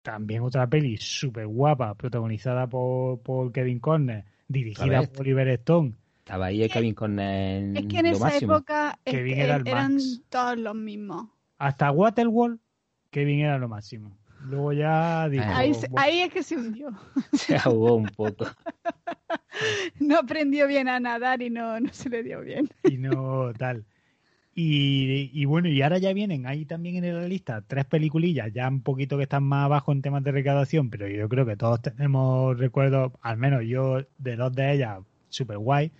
también 0.01 0.41
otra 0.41 0.65
peli 0.67 0.97
súper 0.97 1.45
guapa, 1.47 1.93
protagonizada 1.95 2.65
por, 2.67 3.19
por 3.19 3.51
Kevin 3.51 3.79
Conner, 3.79 4.25
dirigida 4.47 5.03
por 5.03 5.21
Oliver 5.21 5.49
Stone. 5.49 5.93
Estaba 6.19 6.45
ahí 6.47 6.63
el 6.63 6.71
Kevin 6.71 6.93
con 6.95 7.19
el, 7.19 7.75
Es 7.77 7.86
que 7.86 7.97
en 7.99 8.06
lo 8.06 8.12
esa 8.13 8.25
máximo. 8.25 8.53
época 8.56 8.97
es 9.03 9.13
Kevin 9.13 9.36
que 9.36 9.41
era 9.43 9.56
el 9.58 9.67
eran 9.67 9.93
Max. 9.95 10.21
todos 10.29 10.58
los 10.58 10.73
mismos. 10.75 11.27
Hasta 11.58 11.91
Waterworld, 11.91 12.60
Kevin 13.12 13.41
era 13.41 13.58
lo 13.58 13.67
máximo. 13.67 14.17
Luego 14.45 14.73
ya 14.73 15.29
dijo, 15.29 15.45
Ahí, 15.47 15.71
ahí 15.95 16.19
es 16.21 16.34
que 16.34 16.43
se 16.43 16.58
hundió. 16.58 16.89
Se 17.34 17.56
ahogó 17.58 17.95
un 17.95 18.06
poco. 18.08 18.45
No 19.99 20.17
aprendió 20.19 20.67
bien 20.67 20.88
a 20.89 20.99
nadar 20.99 21.41
y 21.41 21.49
no, 21.49 21.79
no 21.79 21.93
se 21.93 22.10
le 22.10 22.23
dio 22.23 22.41
bien. 22.41 22.69
y 22.84 22.97
no 22.97 23.53
tal. 23.58 23.86
Y, 24.56 25.29
y 25.34 25.45
bueno, 25.45 25.67
y 25.69 25.82
ahora 25.82 25.97
ya 25.99 26.12
vienen 26.13 26.45
ahí 26.47 26.65
también 26.65 27.03
en 27.03 27.15
la 27.21 27.27
lista 27.27 27.62
tres 27.65 27.86
peliculillas, 27.86 28.51
ya 28.53 28.67
un 28.67 28.82
poquito 28.82 29.15
que 29.17 29.23
están 29.23 29.43
más 29.43 29.65
abajo 29.65 29.91
en 29.91 30.01
temas 30.01 30.23
de 30.23 30.32
recaudación, 30.32 30.89
pero 30.89 31.08
yo 31.08 31.29
creo 31.29 31.45
que 31.45 31.56
todos 31.56 31.82
tenemos 31.82 32.58
recuerdos, 32.60 33.13
al 33.21 33.38
menos 33.38 33.63
yo, 33.65 34.03
de 34.17 34.36
dos 34.36 34.53
de 34.53 34.73
ellas, 34.73 34.99
súper 35.29 35.58
guay. 35.60 35.91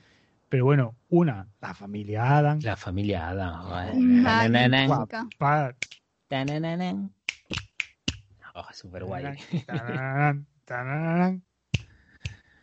Pero 0.50 0.66
bueno, 0.66 0.96
una, 1.10 1.48
la 1.62 1.74
familia 1.74 2.38
Adam. 2.38 2.60
La 2.62 2.76
familia 2.76 3.30
Adam. 3.30 3.62
joder. 3.62 3.96
Magnífica. 3.96 5.28
Pa- 5.38 5.76
Tanananan. 6.28 7.12
Oh, 8.56 8.66
súper 8.72 9.04
guay. 9.06 9.24
Tararán, 9.66 10.46
tararán. 10.66 11.44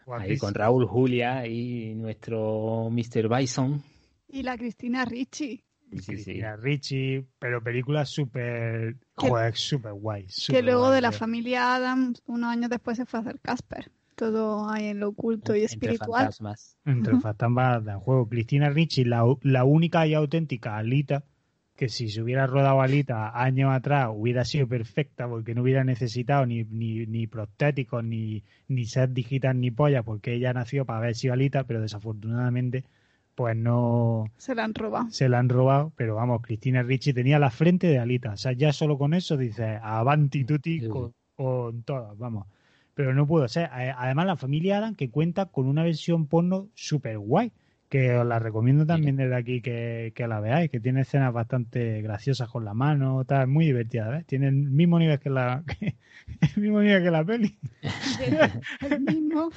Ahí 0.06 0.36
con 0.38 0.54
Raúl 0.54 0.86
Julia 0.86 1.46
y 1.46 1.94
nuestro 1.94 2.88
Mr. 2.90 3.28
Bison. 3.28 3.82
Y 4.28 4.42
la 4.42 4.56
Cristina 4.56 5.04
Ricci, 5.04 5.64
Y 5.90 5.98
Sí, 5.98 6.16
sí. 6.18 6.22
Cristina 6.24 6.56
Ricci, 6.56 7.26
pero 7.38 7.62
películas 7.62 8.08
súper, 8.08 8.96
joder, 9.16 9.56
súper 9.56 9.92
guay. 9.92 10.26
que 10.48 10.62
luego 10.62 10.80
guay, 10.82 10.94
de 10.94 11.00
la 11.00 11.10
tío. 11.10 11.18
familia 11.18 11.74
Adams, 11.74 12.22
unos 12.26 12.50
años 12.50 12.70
después 12.70 12.96
se 12.96 13.06
fue 13.06 13.18
a 13.18 13.22
hacer 13.22 13.40
Casper. 13.40 13.90
Todo 14.16 14.68
ahí 14.68 14.86
en 14.88 15.00
lo 15.00 15.08
oculto 15.08 15.54
y 15.54 15.60
Entre 15.60 15.66
espiritual. 15.66 16.10
fantasmas. 16.10 16.76
Entre 16.84 17.16
fantasmas 17.20 17.84
del 17.84 17.96
juego. 17.96 18.28
Cristina 18.28 18.68
Ricci, 18.70 19.04
la, 19.04 19.24
la 19.42 19.64
única 19.64 20.06
y 20.06 20.14
auténtica 20.14 20.76
Alita, 20.76 21.24
que 21.80 21.88
si 21.88 22.10
se 22.10 22.20
hubiera 22.20 22.46
rodado 22.46 22.82
Alita 22.82 23.32
años 23.42 23.72
atrás 23.72 24.10
hubiera 24.12 24.44
sido 24.44 24.68
perfecta 24.68 25.26
porque 25.26 25.54
no 25.54 25.62
hubiera 25.62 25.82
necesitado 25.82 26.44
ni, 26.44 26.62
ni, 26.64 27.06
ni 27.06 27.26
prostéticos, 27.26 28.04
ni, 28.04 28.44
ni 28.68 28.84
set 28.84 29.10
digital, 29.12 29.58
ni 29.58 29.70
polla, 29.70 30.02
porque 30.02 30.34
ella 30.34 30.52
nació 30.52 30.84
para 30.84 30.98
haber 30.98 31.14
sido 31.14 31.32
Alita, 31.32 31.64
pero 31.64 31.80
desafortunadamente 31.80 32.84
pues 33.34 33.56
no 33.56 34.26
Se 34.36 34.54
la 34.54 34.64
han 34.64 34.74
robado. 34.74 35.10
se 35.10 35.30
la 35.30 35.38
han 35.38 35.48
robado. 35.48 35.92
Pero 35.96 36.16
vamos, 36.16 36.42
Cristina 36.42 36.82
Ricci 36.82 37.14
tenía 37.14 37.38
la 37.38 37.48
frente 37.50 37.86
de 37.86 37.98
Alita. 37.98 38.32
O 38.32 38.36
sea, 38.36 38.52
ya 38.52 38.74
solo 38.74 38.98
con 38.98 39.14
eso 39.14 39.38
dices 39.38 39.78
avanti 39.82 40.44
tutti 40.44 40.80
Sí. 40.80 40.88
con, 40.88 41.14
con 41.34 41.82
todas, 41.84 42.18
vamos. 42.18 42.46
Pero 42.92 43.14
no 43.14 43.26
pudo 43.26 43.48
ser. 43.48 43.70
Además, 43.72 44.26
la 44.26 44.36
familia 44.36 44.76
Adam 44.76 44.94
que 44.94 45.08
cuenta 45.08 45.46
con 45.46 45.66
una 45.66 45.82
versión 45.84 46.26
porno 46.26 46.68
súper 46.74 47.16
guay, 47.18 47.50
que 47.90 48.16
os 48.16 48.24
la 48.24 48.38
recomiendo 48.38 48.86
también 48.86 49.16
desde 49.16 49.34
aquí 49.34 49.60
que, 49.60 50.12
que 50.14 50.28
la 50.28 50.38
veáis, 50.38 50.70
que 50.70 50.78
tiene 50.78 51.00
escenas 51.00 51.32
bastante 51.32 52.00
graciosas 52.02 52.48
con 52.48 52.64
la 52.64 52.72
mano, 52.72 53.24
tal, 53.24 53.48
muy 53.48 53.66
divertida, 53.66 54.08
¿ves? 54.08 54.24
Tiene 54.26 54.46
el 54.46 54.54
mismo 54.54 55.00
nivel 55.00 55.18
que 55.18 55.28
la, 55.28 55.64
el 55.80 56.62
mismo 56.62 56.80
nivel 56.80 57.02
que 57.02 57.10
la 57.10 57.24
peli. 57.24 57.58
El 58.88 59.00
mismo. 59.00 59.50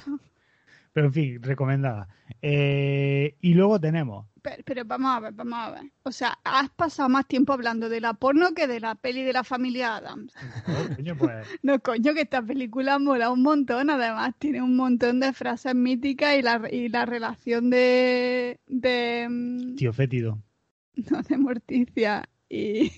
Pero 0.94 1.08
en 1.08 1.14
fin, 1.14 1.44
recomendada. 1.44 2.08
Eh, 2.42 3.36
y 3.40 3.54
luego 3.54 3.80
tenemos 3.80 4.26
Pero, 4.44 4.62
pero 4.66 4.84
vamos 4.86 5.16
a 5.16 5.20
ver, 5.22 5.34
vamos 5.34 5.58
a 5.58 5.72
ver. 5.72 5.92
O 6.04 6.12
sea, 6.12 6.38
has 6.44 6.70
pasado 6.72 7.08
más 7.10 7.26
tiempo 7.28 7.54
hablando 7.54 7.88
de 7.90 8.02
la 8.02 8.14
porno 8.14 8.54
que 8.54 8.68
de 8.68 8.80
la 8.82 8.94
peli 8.96 9.24
de 9.24 9.32
la 9.34 9.44
familia 9.46 9.96
Adams. 9.96 10.34
oh, 10.68 10.96
coño, 10.96 11.16
pues, 11.18 11.48
No, 11.64 11.80
coño, 11.80 12.14
que 12.14 12.22
esta 12.22 12.42
película 12.42 13.00
mola 13.00 13.30
un 13.32 13.42
montón. 13.42 13.90
Además, 13.90 14.34
tiene 14.38 14.62
un 14.62 14.76
montón 14.76 15.20
de 15.22 15.32
frases 15.34 15.74
míticas 15.76 16.36
y 16.38 16.42
la, 16.42 16.62
y 16.70 16.90
la 16.90 17.06
relación 17.06 17.70
de. 17.70 18.60
de. 18.68 19.28
mm, 19.30 19.76
tío 19.76 19.94
fétido. 19.94 20.38
No, 21.10 21.24
de 21.24 21.38
Morticia 21.38 22.30
y. 22.50 22.92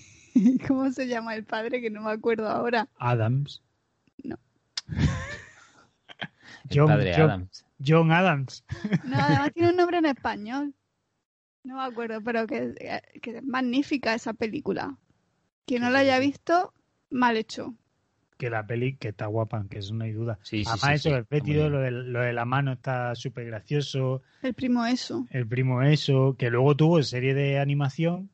¿Cómo 0.68 0.90
se 0.92 1.06
llama 1.06 1.34
el 1.34 1.44
padre? 1.44 1.80
Que 1.80 1.88
no 1.90 2.02
me 2.02 2.10
acuerdo 2.10 2.46
ahora. 2.48 2.88
Adams. 2.98 3.62
No. 4.22 4.36
El 6.68 6.78
John- 6.78 6.88
padre 6.88 7.12
John- 7.16 7.30
Adams. 7.30 7.64
John 7.86 8.10
Adams. 8.12 8.64
No, 9.04 9.16
además 9.18 9.52
tiene 9.54 9.70
un 9.70 9.76
nombre 9.76 9.98
en 9.98 10.06
español. 10.06 10.74
No 11.66 11.76
me 11.76 11.82
acuerdo, 11.82 12.22
pero 12.22 12.46
que, 12.46 12.74
que 13.20 13.30
es 13.38 13.44
magnífica 13.44 14.14
esa 14.14 14.32
película. 14.32 14.96
Quien 15.66 15.82
no 15.82 15.90
la 15.90 15.98
haya 16.00 16.18
visto, 16.18 16.72
mal 17.10 17.36
hecho. 17.36 17.74
Que 18.38 18.50
la 18.50 18.66
peli 18.66 18.96
que 18.96 19.08
está 19.08 19.26
guapa, 19.26 19.66
que 19.68 19.78
eso 19.78 19.94
no 19.94 20.04
hay 20.04 20.12
duda. 20.12 20.38
Sí, 20.42 20.64
sí, 20.64 20.70
Además, 20.70 21.02
sí, 21.02 21.08
eso, 21.08 21.10
sí, 21.10 21.14
el 21.14 21.42
bien. 21.42 21.72
lo 21.72 21.80
de, 21.80 21.90
lo 21.90 22.20
de 22.20 22.32
la 22.32 22.44
mano 22.44 22.72
está 22.72 23.14
súper 23.14 23.46
gracioso. 23.46 24.22
El 24.42 24.54
primo 24.54 24.84
eso. 24.86 25.26
El 25.30 25.46
primo 25.48 25.82
eso, 25.82 26.36
que 26.38 26.50
luego 26.50 26.76
tuvo 26.76 27.02
serie 27.02 27.34
de 27.34 27.58
animación. 27.58 28.30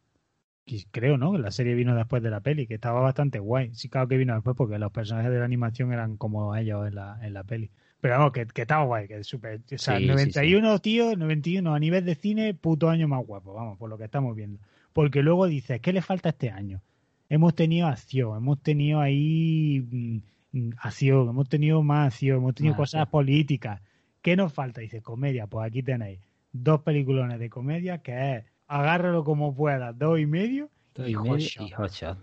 que 0.67 0.85
creo, 0.91 1.19
¿no? 1.19 1.39
La 1.39 1.51
serie 1.53 1.75
vino 1.75 1.95
después 1.97 2.23
de 2.23 2.31
la 2.31 2.41
peli, 2.41 2.67
que 2.67 2.75
estaba 2.75 3.01
bastante 3.01 3.39
guay. 3.39 3.75
Sí, 3.75 3.89
claro 3.89 4.09
que 4.09 4.17
vino 4.17 4.35
después 4.35 4.57
porque 4.57 4.79
los 4.79 4.93
personajes 4.93 5.31
de 5.33 5.39
la 5.39 5.45
animación 5.47 5.93
eran 5.93 6.17
como 6.17 6.55
ellos 6.57 6.87
en 6.89 6.95
la, 6.97 7.19
en 7.27 7.35
la 7.35 7.45
peli. 7.45 7.71
Pero 8.03 8.19
vamos, 8.19 8.33
que, 8.33 8.47
que 8.47 8.63
estaba 8.63 8.85
guay, 8.85 9.07
que 9.07 9.19
es 9.19 9.27
súper. 9.29 9.61
O 9.73 9.79
sea, 9.79 9.97
Sí, 9.97 10.03
sí, 10.03 10.09
91, 10.09 10.79
tío, 10.81 11.17
91 11.17 11.73
a 11.73 11.79
nivel 11.79 12.05
de 12.05 12.17
cine, 12.17 12.53
puto 12.53 12.91
año 12.91 13.07
más 13.07 13.25
guapo, 13.25 13.55
vamos, 13.55 13.79
por 13.79 13.89
lo 13.89 13.97
que 13.97 14.05
estamos 14.05 14.35
viendo. 14.35 14.59
Porque 14.93 15.23
luego 15.23 15.47
dices, 15.47 15.81
¿qué 15.81 15.93
le 15.93 16.03
falta 16.03 16.31
este 16.31 16.51
año? 16.51 16.83
Hemos 17.29 17.55
tenido 17.55 17.87
acción, 17.87 18.37
hemos 18.37 18.61
tenido 18.61 19.01
ahí 19.01 19.87
mm, 19.89 20.17
mm, 20.59 20.71
acción, 20.79 21.29
hemos 21.29 21.49
tenido 21.49 21.81
más 21.85 22.13
acción, 22.13 22.39
hemos 22.39 22.57
tenido 22.57 22.73
Más 22.73 22.81
cosas 22.81 23.07
políticas. 23.07 23.81
¿Qué 24.21 24.35
nos 24.35 24.53
falta? 24.53 24.81
Dice, 24.81 25.01
comedia, 25.01 25.47
pues 25.47 25.65
aquí 25.65 25.85
tenéis 25.85 26.19
dos 26.51 26.81
peliculones 26.81 27.39
de 27.39 27.49
comedia 27.49 27.99
que 27.99 28.35
es 28.35 28.45
Agárralo 28.67 29.23
como 29.23 29.55
puedas, 29.55 29.97
dos 29.97 30.19
y 30.19 30.27
medio. 30.27 30.71
Dos 30.95 31.07
y 31.07 31.13
y 31.13 31.17
medio 31.17 31.37
y. 31.37 31.71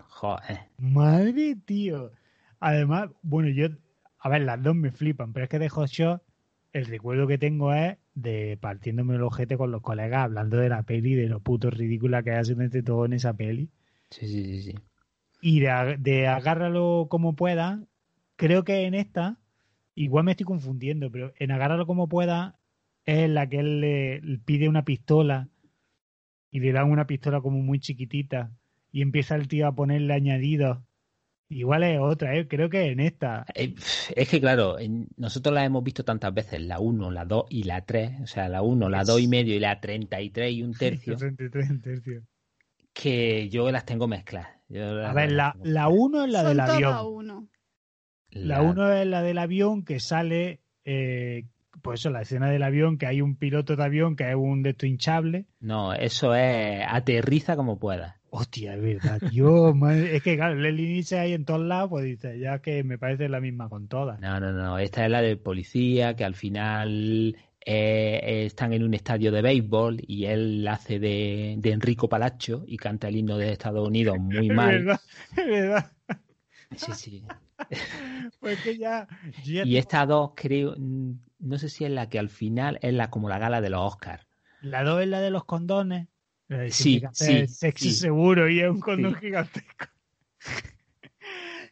Joder. 0.08 0.58
Madre, 0.78 1.56
tío. 1.64 2.10
Además, 2.58 3.08
bueno, 3.22 3.48
yo, 3.48 3.68
a 4.20 4.28
ver, 4.28 4.42
las 4.42 4.62
dos 4.62 4.74
me 4.76 4.92
flipan, 4.92 5.32
pero 5.32 5.44
es 5.44 5.50
que 5.50 5.58
de 5.58 5.68
Hot 5.68 5.88
Shot, 5.88 6.22
el 6.72 6.86
recuerdo 6.86 7.26
que 7.26 7.38
tengo 7.38 7.72
es 7.72 7.96
de 8.14 8.58
partiéndome 8.60 9.16
el 9.16 9.22
ojete 9.22 9.56
con 9.56 9.70
los 9.70 9.82
colegas 9.82 10.24
hablando 10.24 10.58
de 10.58 10.68
la 10.68 10.82
peli, 10.82 11.14
de 11.14 11.28
lo 11.28 11.40
puto 11.40 11.70
ridícula 11.70 12.22
que 12.22 12.32
hace 12.32 12.52
entre 12.52 12.82
todo 12.82 13.06
en 13.06 13.14
esa 13.14 13.34
peli. 13.34 13.70
Sí, 14.10 14.26
sí, 14.28 14.44
sí, 14.44 14.62
sí. 14.62 14.74
Y 15.40 15.60
de, 15.60 15.96
de 15.98 16.28
agárralo 16.28 17.06
como 17.08 17.34
pueda, 17.34 17.82
creo 18.36 18.62
que 18.64 18.82
en 18.84 18.94
esta, 18.94 19.38
igual 19.94 20.24
me 20.24 20.32
estoy 20.32 20.44
confundiendo, 20.44 21.10
pero 21.10 21.32
en 21.38 21.50
agárralo 21.50 21.86
como 21.86 22.08
pueda 22.08 22.58
es 23.06 23.20
en 23.20 23.34
la 23.34 23.48
que 23.48 23.58
él 23.60 23.80
le, 23.80 24.20
le 24.20 24.38
pide 24.38 24.68
una 24.68 24.84
pistola 24.84 25.48
y 26.50 26.60
le 26.60 26.72
dan 26.72 26.90
una 26.90 27.06
pistola 27.06 27.40
como 27.40 27.58
muy 27.62 27.80
chiquitita 27.80 28.52
y 28.92 29.02
empieza 29.02 29.36
el 29.36 29.48
tío 29.48 29.66
a 29.66 29.74
ponerle 29.74 30.14
añadidos. 30.14 30.78
Igual 31.50 31.82
es 31.82 31.98
otra, 32.00 32.36
¿eh? 32.36 32.46
creo 32.48 32.70
que 32.70 32.92
en 32.92 33.00
esta. 33.00 33.44
Eh, 33.54 33.74
Es 34.16 34.28
que 34.28 34.40
claro, 34.40 34.76
nosotros 35.16 35.52
la 35.54 35.64
hemos 35.64 35.82
visto 35.82 36.04
tantas 36.04 36.32
veces, 36.32 36.60
la 36.62 36.78
1, 36.78 37.10
la 37.10 37.24
2 37.24 37.46
y 37.50 37.64
la 37.64 37.84
3, 37.84 38.20
o 38.22 38.26
sea, 38.26 38.48
la 38.48 38.62
1, 38.62 38.88
la 38.88 39.02
2 39.04 39.20
y 39.20 39.26
medio 39.28 39.54
y 39.56 39.58
la 39.58 39.80
33 39.80 40.52
y 40.52 40.62
un 40.62 40.74
tercio, 40.74 41.16
33 41.18 41.70
en 41.70 41.80
tercio. 41.82 42.22
que 42.92 43.48
yo 43.48 43.70
las 43.72 43.84
tengo 43.84 44.06
mezcladas. 44.08 44.48
Yo 44.68 44.90
A 44.90 44.92
las- 44.94 45.14
ver, 45.14 45.32
la, 45.32 45.44
las 45.44 45.52
tengo 45.54 45.66
la 45.66 45.88
uno 45.88 46.24
es 46.24 46.30
la 46.30 46.38
Son 46.40 46.48
del 46.48 46.56
todas 46.58 46.70
avión. 46.76 46.96
uno. 47.14 47.48
La 48.30 48.62
uno 48.62 48.92
es 48.92 49.06
la 49.08 49.22
del 49.22 49.38
avión 49.38 49.84
que 49.84 49.98
sale, 49.98 50.60
eh, 50.84 51.46
pues 51.82 51.98
eso, 51.98 52.10
la 52.10 52.22
escena 52.22 52.48
del 52.48 52.62
avión, 52.62 52.96
que 52.96 53.06
hay 53.06 53.20
un 53.22 53.34
piloto 53.34 53.74
de 53.74 53.82
avión 53.82 54.14
que 54.14 54.28
es 54.30 54.36
un 54.36 54.62
de 54.62 54.70
estos 54.70 54.88
hinchable. 54.88 55.46
No, 55.58 55.92
eso 55.94 56.32
es 56.36 56.84
aterriza 56.88 57.56
como 57.56 57.80
puedas. 57.80 58.19
Hostia, 58.32 58.74
es 58.74 58.82
verdad, 58.82 59.20
tío. 59.22 59.74
madre- 59.74 60.16
es 60.16 60.22
que 60.22 60.36
claro, 60.36 60.54
Leslie 60.54 60.88
Nielsen 60.88 61.18
ahí 61.20 61.32
en 61.32 61.44
todos 61.44 61.60
lados, 61.60 61.90
pues 61.90 62.04
dice, 62.04 62.38
ya 62.38 62.60
que 62.60 62.84
me 62.84 62.98
parece 62.98 63.28
la 63.28 63.40
misma 63.40 63.68
con 63.68 63.88
todas. 63.88 64.20
No, 64.20 64.38
no, 64.38 64.52
no, 64.52 64.78
esta 64.78 65.04
es 65.04 65.10
la 65.10 65.22
del 65.22 65.38
policía 65.38 66.14
que 66.14 66.24
al 66.24 66.34
final 66.34 67.36
eh, 67.64 68.44
están 68.46 68.72
en 68.72 68.82
un 68.84 68.94
estadio 68.94 69.32
de 69.32 69.42
béisbol 69.42 70.00
y 70.06 70.26
él 70.26 70.66
hace 70.68 70.98
de, 70.98 71.54
de 71.58 71.72
Enrico 71.72 72.08
Palacio 72.08 72.62
y 72.66 72.76
canta 72.76 73.08
el 73.08 73.16
himno 73.16 73.36
de 73.38 73.52
Estados 73.52 73.86
Unidos 73.88 74.18
muy 74.20 74.48
Es 74.48 74.54
mal. 74.54 74.84
verdad, 74.84 75.00
es 75.36 75.46
verdad. 75.46 75.92
Sí, 76.76 76.92
sí. 76.92 77.22
Pues 78.40 78.58
que 78.60 78.76
ya. 78.78 79.06
ya 79.44 79.64
Y 79.64 79.76
esta 79.76 80.06
dos 80.06 80.32
creo, 80.34 80.74
no 80.78 81.58
sé 81.58 81.68
si 81.68 81.84
es 81.84 81.90
la 81.90 82.08
que 82.08 82.18
al 82.18 82.28
final 82.30 82.78
es 82.82 82.94
la 82.94 83.10
como 83.10 83.28
la 83.28 83.38
gala 83.38 83.60
de 83.60 83.70
los 83.70 83.80
Oscars. 83.80 84.26
La 84.62 84.84
dos 84.84 85.02
es 85.02 85.08
la 85.08 85.20
de 85.20 85.30
los 85.30 85.44
condones. 85.44 86.08
De 86.50 86.70
Sí, 86.70 87.00
sí, 87.12 87.46
Sexo 87.46 87.84
sí. 87.84 87.92
seguro 87.92 88.48
y 88.48 88.60
es 88.60 88.68
un 88.68 88.80
condón 88.80 89.14
Sí. 89.14 89.20
gigantesco. 89.20 89.86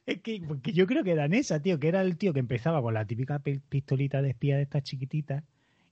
Es 0.07 0.23
que, 0.23 0.41
porque 0.47 0.73
yo 0.73 0.87
creo 0.87 1.05
que 1.05 1.13
era 1.13 1.27
en 1.27 1.35
esa, 1.35 1.61
tío, 1.61 1.79
que 1.79 1.89
era 1.89 2.01
el 2.01 2.17
tío 2.17 2.33
que 2.33 2.41
empezaba 2.41 2.81
con 2.81 2.95
la 2.95 3.05
típica 3.07 3.41
pi- 3.41 3.61
pistolita 3.69 4.23
de 4.23 4.31
espía 4.31 4.57
de 4.57 4.63
estas 4.63 4.83
chiquititas 4.83 5.45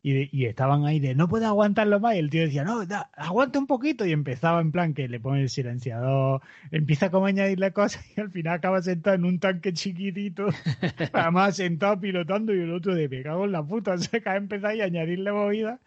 y, 0.03 0.12
de- 0.14 0.29
y 0.33 0.46
estaban 0.46 0.85
ahí 0.87 1.01
de 1.01 1.14
no 1.14 1.29
puedo 1.29 1.46
aguantarlo 1.46 2.01
más 2.01 2.14
y 2.14 2.18
el 2.20 2.31
tío 2.31 2.42
decía 2.42 2.64
no, 2.64 2.87
da, 2.87 3.11
aguanta 3.14 3.59
un 3.59 3.66
poquito 3.66 4.07
y 4.07 4.12
empezaba 4.12 4.61
en 4.62 4.72
plan 4.72 4.94
que 4.94 5.09
le 5.09 5.20
pone 5.20 5.42
el 5.42 5.51
silenciador, 5.51 6.40
empieza 6.70 7.11
como 7.11 7.27
a 7.27 7.29
añadirle 7.31 7.72
cosas 7.72 8.07
y 8.16 8.20
al 8.20 8.31
final 8.31 8.55
acaba 8.55 8.81
sentado 8.83 9.16
en 9.16 9.25
un 9.27 9.38
tanque 9.38 9.72
chiquitito, 9.75 10.46
además 11.12 11.57
sentado 11.57 12.01
pilotando 12.01 12.55
y 12.55 12.61
el 12.61 12.72
otro 12.72 12.94
de 12.94 13.09
me 13.09 13.22
cago 13.22 13.44
en 13.44 13.53
la 13.53 13.62
puta, 13.62 13.92
o 13.94 13.99
sea, 13.99 14.20
que 14.20 14.31
empezado 14.31 14.81
a 14.81 14.85
añadirle 14.85 15.33
movidas 15.33 15.81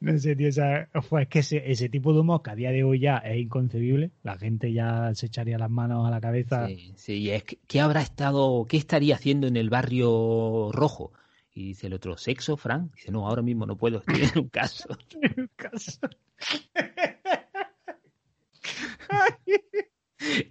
No 0.00 0.16
sé, 0.16 0.36
tío, 0.36 0.48
o 0.48 0.52
sea, 0.52 0.88
es 0.92 1.28
que 1.28 1.40
ese, 1.40 1.70
ese 1.70 1.88
tipo 1.88 2.12
de 2.12 2.20
humor 2.20 2.42
que 2.42 2.50
a 2.50 2.54
día 2.54 2.70
de 2.70 2.84
hoy 2.84 3.00
ya 3.00 3.16
es 3.18 3.38
inconcebible. 3.38 4.12
La 4.22 4.38
gente 4.38 4.72
ya 4.72 5.12
se 5.14 5.26
echaría 5.26 5.58
las 5.58 5.70
manos 5.70 6.06
a 6.06 6.10
la 6.10 6.20
cabeza. 6.20 6.68
Sí, 6.68 6.92
sí, 6.94 7.14
y 7.14 7.30
es 7.30 7.42
que, 7.42 7.58
¿qué 7.66 7.80
habrá 7.80 8.02
estado, 8.02 8.64
qué 8.68 8.76
estaría 8.76 9.16
haciendo 9.16 9.48
en 9.48 9.56
el 9.56 9.70
barrio 9.70 10.70
rojo? 10.72 11.12
Y 11.52 11.68
dice 11.68 11.88
el 11.88 11.94
otro, 11.94 12.16
¿sexo, 12.16 12.56
Frank? 12.56 12.94
Dice, 12.94 13.10
no, 13.10 13.26
ahora 13.26 13.42
mismo 13.42 13.66
no 13.66 13.76
puedo, 13.76 13.98
estoy 13.98 14.22
en 14.32 14.38
un 14.38 14.48
caso. 14.48 14.96
en 15.20 15.40
un 15.40 15.50
caso. 15.56 15.98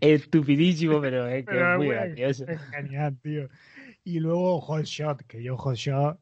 Estupidísimo, 0.02 1.00
pero 1.00 1.26
es 1.28 1.46
que 1.46 1.52
Pero 1.52 1.72
es 1.72 1.78
muy 1.78 1.88
bueno, 1.88 2.02
gracioso. 2.02 2.46
Es 2.48 2.62
genial, 2.72 3.18
tío. 3.22 3.48
Y 4.04 4.20
luego 4.20 4.60
Hot 4.60 4.84
Shot, 4.84 5.26
que 5.26 5.42
yo 5.42 5.56
Hot 5.58 5.76
Shot, 5.76 6.20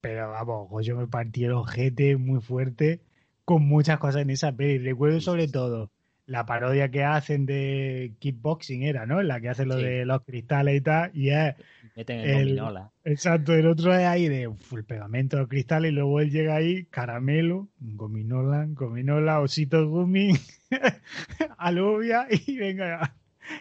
pero 0.00 0.30
vamos, 0.30 0.84
Shot 0.86 0.98
me 0.98 1.06
partí 1.06 1.44
el 1.44 1.52
ojete 1.52 2.16
muy 2.16 2.40
fuerte 2.40 3.00
con 3.44 3.62
muchas 3.66 3.98
cosas 3.98 4.22
en 4.22 4.30
esa 4.30 4.52
peli. 4.52 4.78
Recuerdo 4.78 5.20
sobre 5.20 5.48
todo 5.48 5.90
la 6.26 6.44
parodia 6.46 6.90
que 6.90 7.04
hacen 7.04 7.46
de 7.46 8.12
kickboxing 8.18 8.82
era, 8.82 9.06
¿no? 9.06 9.22
La 9.22 9.40
que 9.40 9.48
hacen 9.48 9.68
lo 9.68 9.78
Sí. 9.78 9.84
de 9.84 10.04
los 10.04 10.22
cristales 10.24 10.76
y 10.76 10.80
tal, 10.80 11.10
y 11.14 11.30
es 11.30 11.54
Meten 11.96 12.18
el, 12.20 12.26
el- 12.30 12.38
gominola. 12.48 12.90
Exacto, 13.04 13.54
el 13.54 13.66
otro 13.68 13.94
es 13.94 14.04
ahí 14.04 14.28
de 14.28 14.48
uf, 14.48 14.72
el 14.72 14.84
pegamento 14.84 15.36
de 15.38 15.46
cristal 15.46 15.86
y 15.86 15.92
luego 15.92 16.20
él 16.20 16.30
llega 16.32 16.56
ahí, 16.56 16.84
caramelo, 16.86 17.68
gominola, 17.78 18.66
gominola, 18.70 19.40
osito 19.40 19.88
gumi, 19.88 20.32
alubia 21.58 22.26
y 22.30 22.56
venga 22.58 23.14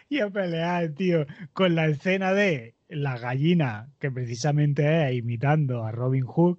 y 0.09 0.19
a 0.19 0.29
pelear, 0.29 0.89
tío, 0.89 1.25
con 1.53 1.75
la 1.75 1.85
escena 1.87 2.33
de 2.33 2.74
la 2.89 3.17
gallina, 3.17 3.89
que 3.99 4.11
precisamente 4.11 5.07
es 5.09 5.15
imitando 5.15 5.83
a 5.83 5.91
Robin 5.91 6.23
Hood, 6.25 6.57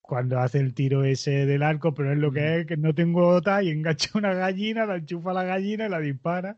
cuando 0.00 0.38
hace 0.38 0.58
el 0.58 0.72
tiro 0.74 1.04
ese 1.04 1.44
del 1.46 1.62
arco, 1.62 1.92
pero 1.94 2.12
es 2.12 2.18
lo 2.18 2.32
que 2.32 2.60
es, 2.60 2.66
que 2.66 2.76
no 2.78 2.94
tengo 2.94 3.28
otra 3.28 3.62
y 3.62 3.68
engancha 3.68 4.10
una 4.14 4.32
gallina, 4.32 4.86
la 4.86 4.96
enchufa 4.96 5.30
a 5.32 5.34
la 5.34 5.44
gallina 5.44 5.86
y 5.86 5.90
la 5.90 6.00
dispara. 6.00 6.56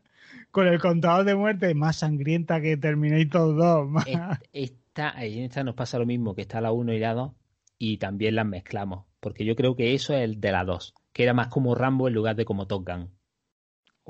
Con 0.51 0.67
el 0.67 0.79
contador 0.79 1.25
de 1.25 1.35
muerte 1.35 1.73
más 1.73 1.97
sangrienta 1.97 2.61
que 2.61 2.77
Terminator 2.77 3.55
2. 3.57 3.89
más- 3.89 4.07
Es- 4.53 4.71
Esta, 4.93 5.13
en 5.23 5.43
esta 5.43 5.63
nos 5.63 5.75
pasa 5.75 5.99
lo 5.99 6.05
mismo, 6.05 6.33
que 6.35 6.41
está 6.41 6.61
la 6.61 6.71
1 6.71 6.93
y 6.93 6.99
la 6.99 7.13
2, 7.13 7.33
y 7.77 7.97
también 7.97 8.35
las 8.35 8.45
mezclamos. 8.45 9.05
Porque 9.19 9.43
yo 9.45 9.55
creo 9.55 9.75
que 9.75 9.93
eso 9.93 10.13
es 10.15 10.21
el 10.23 10.39
de 10.39 10.51
la 10.53 10.63
2, 10.63 10.93
que 11.13 11.23
era 11.23 11.33
más 11.33 11.47
como 11.47 11.75
Rambo 11.75 12.07
en 12.07 12.13
lugar 12.13 12.35
de 12.37 12.45
como 12.45 12.67
Top 12.67 12.87
Gun. 12.87 13.09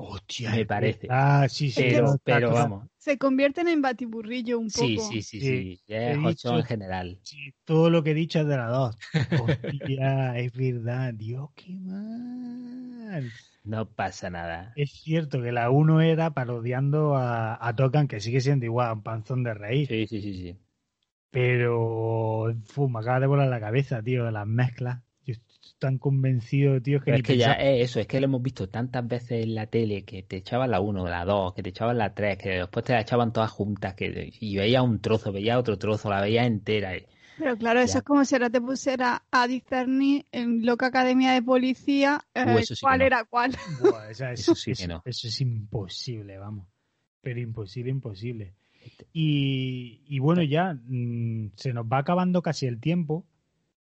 Hostia, 0.04 0.50
me 0.50 0.66
parece. 0.66 1.06
verdad, 1.08 1.48
sí, 1.48 1.70
sí. 1.70 1.82
Pero, 1.84 2.18
pero 2.24 2.52
vamos, 2.52 2.88
Se 2.98 3.18
convierten 3.18 3.68
en 3.68 3.82
batiburrillo 3.82 4.58
un 4.58 4.70
poco. 4.70 4.84
sí, 4.84 4.96
sí, 4.98 5.22
sí, 5.22 5.40
Sí, 5.40 5.42
sí. 5.42 5.84
Es 5.88 6.18
dicho- 6.22 6.56
en 6.58 6.64
general. 6.64 7.18
Sí, 7.22 7.54
todo 7.64 7.90
lo 7.90 8.02
que 8.02 8.10
he 8.12 8.14
dicho 8.14 8.40
es 8.40 8.46
de 8.46 8.56
la 8.56 8.66
2. 8.68 8.96
Hostia, 9.30 10.38
es 10.38 10.52
verdad. 10.52 11.14
Dios, 11.14 11.50
qué 11.54 11.72
mal. 11.74 13.32
No 13.64 13.88
pasa 13.88 14.30
nada. 14.30 14.72
Es 14.74 14.92
cierto 15.02 15.40
que 15.42 15.52
la 15.52 15.70
1 15.70 16.00
era 16.00 16.30
parodiando 16.34 17.16
a, 17.16 17.66
a 17.66 17.76
Tokan, 17.76 18.08
que 18.08 18.20
sigue 18.20 18.40
siendo 18.40 18.64
igual, 18.66 18.92
un 18.94 19.02
panzón 19.02 19.42
de 19.44 19.54
reír. 19.54 19.86
Sí, 19.88 20.06
sí, 20.06 20.20
sí, 20.22 20.34
sí. 20.34 20.58
Pero 21.30 22.54
fu, 22.66 22.88
me 22.88 23.00
acaba 23.00 23.20
de 23.20 23.26
volar 23.26 23.48
la 23.48 23.60
cabeza, 23.60 24.02
tío, 24.02 24.30
las 24.30 24.46
mezclas. 24.46 25.02
Tan 25.82 25.98
convencido, 25.98 26.80
tío, 26.80 27.00
que 27.00 27.06
Pero 27.06 27.16
ni 27.16 27.18
es 27.18 27.22
que 27.24 27.36
ya 27.36 27.52
es 27.54 27.90
eso, 27.90 28.00
es 28.00 28.06
que 28.06 28.20
lo 28.20 28.26
hemos 28.26 28.42
visto 28.42 28.68
tantas 28.68 29.06
veces 29.06 29.42
en 29.44 29.54
la 29.56 29.66
tele 29.66 30.04
que 30.04 30.22
te 30.22 30.36
echaban 30.36 30.70
la 30.70 30.80
1, 30.80 31.06
la 31.08 31.24
2, 31.24 31.52
que 31.54 31.62
te 31.62 31.70
echaban 31.70 31.98
la 31.98 32.14
3, 32.14 32.38
que 32.38 32.50
después 32.50 32.84
te 32.84 32.92
la 32.92 33.00
echaban 33.00 33.32
todas 33.32 33.50
juntas, 33.50 33.94
que 33.94 34.30
y 34.40 34.56
veías 34.56 34.82
un 34.84 35.00
trozo, 35.00 35.32
veías 35.32 35.58
otro 35.58 35.76
trozo, 35.78 36.08
la 36.10 36.20
veías 36.20 36.46
entera. 36.46 36.96
y- 36.96 37.04
Pero 37.36 37.56
claro, 37.56 37.80
eso 37.80 37.98
es 37.98 38.04
como 38.04 38.24
si 38.24 38.34
ahora 38.34 38.50
te 38.50 38.60
pusiera 38.60 39.24
a 39.30 39.48
discernir 39.48 40.26
en 40.32 40.64
Loca 40.64 40.86
Academia 40.86 41.32
de 41.32 41.42
Policía 41.42 42.24
eh, 42.34 42.44
Uh, 42.44 42.58
sí 42.60 42.74
que 42.74 42.80
cuál 42.82 43.00
no. 43.00 43.06
era 43.06 43.24
cuál. 43.24 43.56
Buah, 43.66 44.10
o 44.10 44.14
sea, 44.14 44.32
Eso 44.32 44.52
eso, 44.52 44.54
sí 44.54 44.74
que 44.74 44.82
eso- 44.84 44.88
no. 44.88 45.02
eso 45.04 45.28
es 45.28 45.40
imposible, 45.40 46.38
vamos. 46.38 46.66
Pero 47.20 47.40
imposible, 47.40 47.90
imposible. 47.90 48.54
Y, 49.12 50.02
y 50.08 50.18
bueno, 50.18 50.42
ya 50.42 50.74
mm, 50.74 51.52
se 51.56 51.72
nos 51.72 51.86
va 51.86 51.98
acabando 51.98 52.42
casi 52.42 52.66
el 52.66 52.80
tiempo 52.80 53.24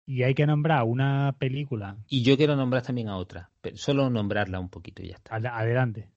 y 0.06 0.22
hay 0.22 0.34
que 0.34 0.46
nombrar 0.46 0.84
una 0.84 1.34
película. 1.38 1.96
Y 2.08 2.22
yo 2.22 2.36
quiero 2.36 2.56
nombrar 2.56 2.82
también 2.82 3.08
a 3.08 3.16
otra, 3.16 3.50
pero 3.60 3.76
solo 3.76 4.10
nombrarla 4.10 4.60
un 4.60 4.68
poquito 4.68 5.02
y 5.02 5.08
ya 5.08 5.16
está. 5.16 5.36
Ad- 5.36 5.46
Adelante. 5.46 6.08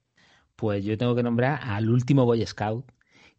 Pues 0.55 0.83
yo 0.83 0.97
tengo 0.97 1.15
que 1.15 1.23
nombrar 1.23 1.59
al 1.61 1.89
último 1.89 2.25
Boy 2.25 2.45
Scout, 2.45 2.85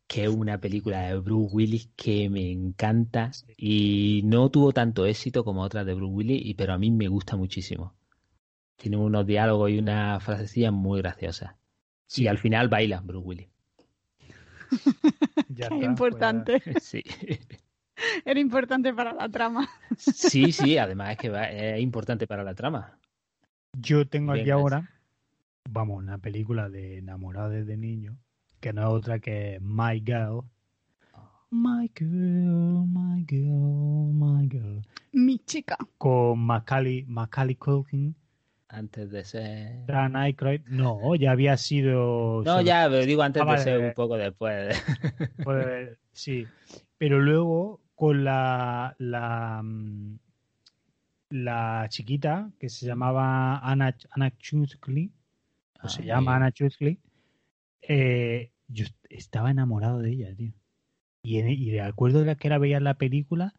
que 0.06 0.24
es 0.24 0.30
una 0.30 0.58
película 0.58 1.00
de 1.08 1.18
Bruce 1.18 1.54
Willis 1.54 1.90
que 1.96 2.30
me 2.30 2.50
encanta 2.50 3.30
y 3.56 4.22
no 4.24 4.48
tuvo 4.50 4.72
tanto 4.72 5.04
éxito 5.04 5.44
como 5.44 5.62
otras 5.62 5.84
de 5.84 5.94
Bruce 5.94 6.14
Willis, 6.14 6.40
y, 6.46 6.54
pero 6.54 6.72
a 6.72 6.78
mí 6.78 6.90
me 6.90 7.08
gusta 7.08 7.36
muchísimo. 7.36 7.94
Tiene 8.76 8.96
unos 8.96 9.26
diálogos 9.26 9.70
y 9.70 9.78
unas 9.78 10.22
frasecillas 10.22 10.72
muy 10.72 11.00
graciosas. 11.02 11.56
Sí. 12.06 12.22
Y 12.22 12.28
al 12.28 12.38
final 12.38 12.68
baila 12.68 13.00
Bruce 13.00 13.26
Willis. 13.26 13.48
Ya 15.48 15.68
Qué 15.68 15.74
está, 15.74 15.86
importante. 15.86 16.62
Sí. 16.80 17.02
Era 18.24 18.40
importante 18.40 18.92
para 18.94 19.12
la 19.12 19.28
trama. 19.28 19.68
sí, 19.96 20.52
sí, 20.52 20.78
además 20.78 21.12
es 21.12 21.18
que 21.18 21.28
va- 21.30 21.50
es 21.50 21.80
importante 21.80 22.26
para 22.26 22.44
la 22.44 22.54
trama. 22.54 22.98
yo 23.76 24.06
tengo 24.08 24.32
aquí 24.32 24.50
ahora, 24.50 24.88
vamos, 25.70 25.98
una 26.02 26.18
película 26.18 26.68
de 26.68 26.98
enamorado 26.98 27.50
desde 27.50 27.76
niño, 27.76 28.16
que 28.60 28.72
no 28.72 28.82
es 28.82 28.88
otra 28.88 29.18
que 29.18 29.58
My 29.60 30.00
Girl. 30.04 30.42
My 31.50 31.90
girl, 31.98 32.84
my 32.86 33.24
girl, 33.26 34.12
my 34.12 34.46
girl. 34.50 34.82
Mi 35.12 35.38
chica. 35.38 35.78
Con 35.96 36.40
Macaulay, 36.40 37.04
Macaulay 37.06 37.54
Culkin, 37.54 38.14
Antes 38.70 39.10
de 39.10 39.24
ser... 39.24 39.86
Dan 39.86 40.14
Aykroyd. 40.14 40.60
No, 40.66 41.14
ya 41.14 41.30
había 41.30 41.56
sido... 41.56 42.42
No, 42.44 42.60
ya, 42.60 42.86
pero 42.90 43.06
digo 43.06 43.22
antes 43.22 43.40
Ah, 43.40 43.46
de 43.46 43.50
vale, 43.50 43.62
ser 43.64 43.78
un 43.80 43.94
poco 43.94 44.18
después. 44.18 44.76
Pues, 45.42 45.96
sí, 46.12 46.46
pero 46.98 47.18
luego 47.20 47.80
con 47.98 48.24
la, 48.24 48.94
la, 48.98 49.60
mm, 49.62 50.18
la 51.30 51.86
chiquita 51.90 52.50
que 52.58 52.68
se 52.68 52.86
llamaba 52.86 53.58
Anna, 53.58 53.96
Anna 54.10 54.30
Chuskley, 54.38 55.12
o 55.82 55.88
se 55.88 56.02
Ah, 56.02 56.04
llama 56.06 56.36
Anna 56.36 56.52
Chuskley, 56.52 56.98
eh, 57.82 58.52
yo 58.68 58.84
est- 58.84 59.06
estaba 59.10 59.50
enamorado 59.50 59.98
de 60.00 60.12
ella, 60.12 60.34
tío. 60.34 60.52
Y, 61.22 61.38
en- 61.38 61.48
y 61.50 61.78
recuerdo 61.78 62.24
la 62.24 62.36
que 62.36 62.48
era 62.48 62.58
veía 62.58 62.78
en 62.78 62.84
la 62.84 62.94
película 62.94 63.54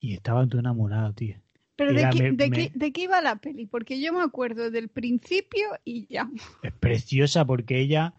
y 0.00 0.14
estaba 0.14 0.46
todo 0.46 0.60
enamorado, 0.60 1.12
tío. 1.12 1.36
Pero 1.76 1.92
¿de, 1.92 2.08
qué, 2.10 2.22
me- 2.22 2.32
de, 2.32 2.50
me- 2.50 2.56
qué, 2.56 2.78
¿de 2.78 2.92
qué 2.92 3.02
iba 3.02 3.20
la 3.20 3.36
peli? 3.36 3.66
Porque 3.66 4.00
yo 4.00 4.12
me 4.12 4.22
acuerdo 4.22 4.70
del 4.70 4.88
principio 4.88 5.64
y 5.84 6.06
ya. 6.08 6.30
Es 6.62 6.72
preciosa 6.72 7.44
porque 7.44 7.78
ella, 7.80 8.14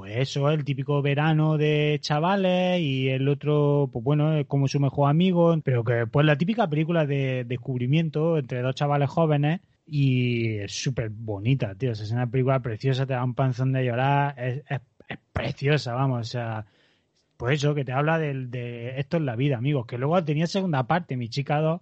pues 0.00 0.16
eso, 0.16 0.50
el 0.50 0.64
típico 0.64 1.02
verano 1.02 1.58
de 1.58 1.98
chavales 2.00 2.80
y 2.80 3.08
el 3.10 3.28
otro, 3.28 3.90
pues 3.92 4.02
bueno, 4.02 4.34
es 4.34 4.46
como 4.46 4.66
su 4.66 4.80
mejor 4.80 5.10
amigo, 5.10 5.60
pero 5.62 5.84
que 5.84 6.06
pues 6.06 6.24
la 6.24 6.38
típica 6.38 6.68
película 6.70 7.04
de 7.06 7.44
descubrimiento 7.46 8.38
entre 8.38 8.62
dos 8.62 8.74
chavales 8.74 9.10
jóvenes 9.10 9.60
y 9.86 10.56
es 10.58 10.72
súper 10.72 11.10
bonita, 11.10 11.74
tío. 11.74 11.92
O 11.92 11.94
sea, 11.94 12.06
es 12.06 12.12
una 12.12 12.30
película 12.30 12.60
preciosa, 12.60 13.04
te 13.06 13.12
da 13.12 13.22
un 13.24 13.34
panzón 13.34 13.72
de 13.72 13.84
llorar, 13.84 14.34
es, 14.38 14.62
es, 14.70 14.80
es 15.08 15.18
preciosa, 15.34 15.92
vamos, 15.94 16.20
o 16.20 16.24
sea, 16.30 16.64
pues 17.36 17.54
eso, 17.56 17.74
que 17.74 17.84
te 17.84 17.92
habla 17.92 18.18
del, 18.18 18.50
de 18.50 18.98
esto 19.00 19.16
es 19.16 19.22
la 19.22 19.36
vida, 19.36 19.56
amigos, 19.56 19.86
que 19.86 19.98
luego 19.98 20.22
tenía 20.24 20.46
segunda 20.46 20.86
parte, 20.86 21.16
mi 21.16 21.28
chica 21.28 21.60
2, 21.60 21.80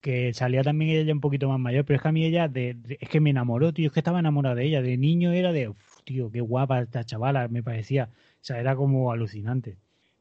que 0.00 0.32
salía 0.34 0.62
también 0.62 0.90
ella 0.96 1.12
un 1.12 1.20
poquito 1.20 1.48
más 1.48 1.58
mayor, 1.58 1.84
pero 1.84 1.96
es 1.96 2.02
que 2.02 2.08
a 2.08 2.12
mí 2.12 2.24
ella, 2.24 2.48
de, 2.48 2.74
de- 2.74 2.98
es 3.00 3.08
que 3.08 3.20
me 3.20 3.30
enamoró, 3.30 3.72
tío, 3.72 3.88
es 3.88 3.92
que 3.92 4.00
estaba 4.00 4.20
enamorado 4.20 4.56
de 4.56 4.64
ella, 4.66 4.82
de 4.82 4.96
niño 4.96 5.32
era 5.32 5.52
de, 5.52 5.68
"Uf, 5.68 5.89
tío, 6.04 6.30
qué 6.30 6.40
guapa 6.40 6.80
esta 6.80 7.04
chavala, 7.04 7.48
me 7.48 7.62
parecía, 7.62 8.10
o 8.12 8.38
sea, 8.40 8.58
era 8.60 8.74
como 8.76 9.12
alucinante. 9.12 9.76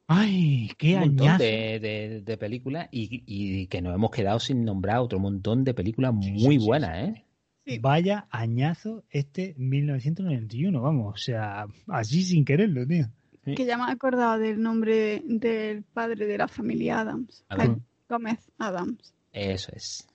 Ay, 0.07 0.71
qué 0.77 0.95
un 0.95 0.99
montón 1.01 1.27
añazo. 1.27 1.43
de, 1.43 1.79
de- 1.79 2.21
de 2.21 2.37
películas 2.37 2.87
y, 2.91 3.23
y 3.27 3.67
que 3.67 3.81
nos 3.81 3.93
hemos 3.93 4.09
quedado 4.09 4.39
sin 4.39 4.65
nombrar 4.65 4.97
otro 4.99 5.19
montón 5.19 5.63
de 5.63 5.73
películas 5.75 6.13
muy 6.13 6.55
sí, 6.55 6.59
sí, 6.59 6.65
buenas, 6.65 6.97
sí. 6.97 7.11
¿eh? 7.13 7.25
Sí. 7.65 7.77
Vaya 7.79 8.25
añazo 8.31 9.03
este 9.11 9.53
1991, 9.57 10.81
vamos, 10.81 11.13
o 11.13 11.17
sea, 11.17 11.67
así 11.87 12.23
sin 12.23 12.43
quererlo, 12.43 12.87
tío. 12.87 13.05
Sí. 13.45 13.53
Que 13.53 13.65
ya 13.65 13.77
me 13.77 13.83
he 13.85 13.91
acordado 13.91 14.39
del 14.39 14.59
nombre 14.59 15.21
del 15.25 15.83
padre 15.83 16.25
de 16.25 16.37
la 16.39 16.47
familia 16.47 17.01
Adams. 17.01 17.45
Gómez 18.09 18.39
Adams. 18.57 19.13
Eso 19.31 19.71
es. 19.75 20.07